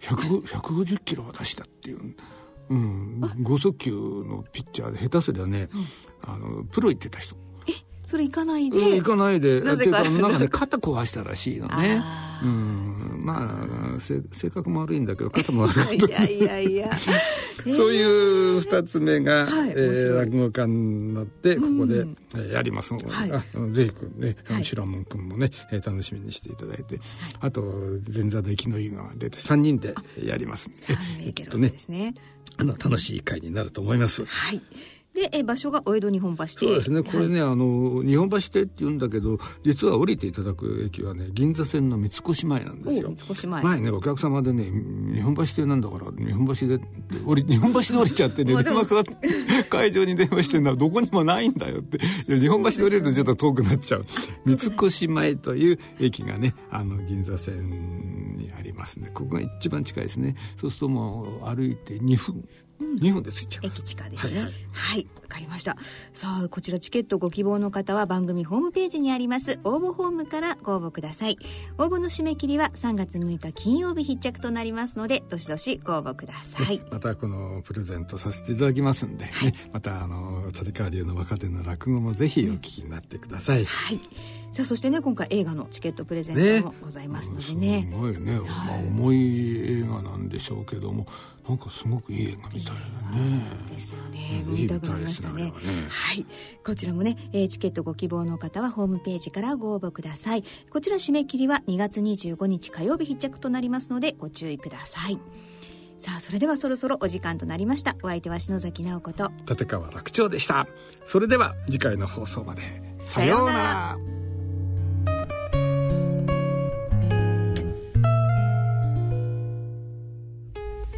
[0.00, 2.14] 150キロは出したっていう
[2.70, 5.68] うん、剛速球のピッチャーで下手すりゃね、
[6.26, 7.34] うん、あのプロ行ってた人。
[7.34, 7.47] え
[8.08, 9.60] それ行かないで、行かないで。
[9.60, 10.02] なぜか。
[10.02, 12.02] なんかね肩壊したらしいのね。
[12.42, 13.20] うん。
[13.22, 13.66] ま
[13.98, 16.90] あ性格も悪いんだけど肩も悪かったいやいやいや。
[17.66, 22.94] そういう二つ目が、はい、えー、落語家になってここで、うん、えー、やります。
[22.94, 27.02] ので、はい、あぜひくんね、はい、白門くんもね、えー、楽しみにしていただいて、はい、
[27.40, 27.60] あと
[28.10, 30.78] 前座の生きのいいが出て三人でやりますんで、
[31.26, 31.74] えっとね
[32.56, 34.24] あの楽しい会になると思います。
[34.24, 34.62] はい
[35.14, 36.46] でえ場所がお江戸日本橋。
[36.46, 37.02] そうですね。
[37.02, 43.12] これね、はい、あの日本橋邸って言うんだけど実は降りていただく駅はね銀座線の三越前なんですよ。
[43.16, 43.62] 三越前。
[43.62, 44.64] 前ねお客様でね
[45.12, 46.78] 日本橋邸なんだから日本橋で
[47.26, 49.04] 降り日本橋で降りちゃってね電話が
[49.68, 51.98] 会場に電話してんのはどこにもないんだよって。
[52.26, 54.06] 日本橋で降りるとちょっと遠くなっちゃう。
[54.44, 59.10] 三越前という駅がねあの銀座線にありますね。
[59.12, 60.36] ここが一番近いですね。
[60.60, 62.44] そうするともう歩いて2分
[62.80, 64.48] 2分で着いちゃう駅地下ですね。
[64.72, 65.06] はい。
[65.16, 65.76] わ、かりました。
[66.12, 71.38] さあこちらチケットご希望の方は番組ホームページにあります応募フォームからご応募ください。
[71.78, 76.80] 応募の締め切りは3月6日金曜日必着となりますのでどしどしご応募ください。
[76.90, 84.00] またこのプレゼントさせていただきますんで、ね、はい、またあの立川流の若手の落語もぜひお聞きになってください、うん、はい。
[84.52, 91.06] さあそしてね今回映画のチケットプレゼントもございますのでね、ね、すごいね、まあ、重い映画なんでしょうけども
[91.48, 92.74] なんかすごくいい映画みたい
[93.10, 93.42] なね。
[93.70, 94.44] ですよね。
[94.46, 95.44] 見たくなりましたね。
[95.44, 95.52] ね
[95.88, 96.26] はい。
[96.62, 100.44] こちらもね、えー、チケットご希望の方はホームページからご応募ください。
[100.70, 105.18] こちら締め切りは2月25日火曜日必着となりますのでご注意ください。
[106.00, 110.68] さあそれではそろそろお時間となりましたお相手は篠崎直子と立川楽長でした
[111.04, 112.62] それでは次回の放送まで
[113.02, 114.17] さようなら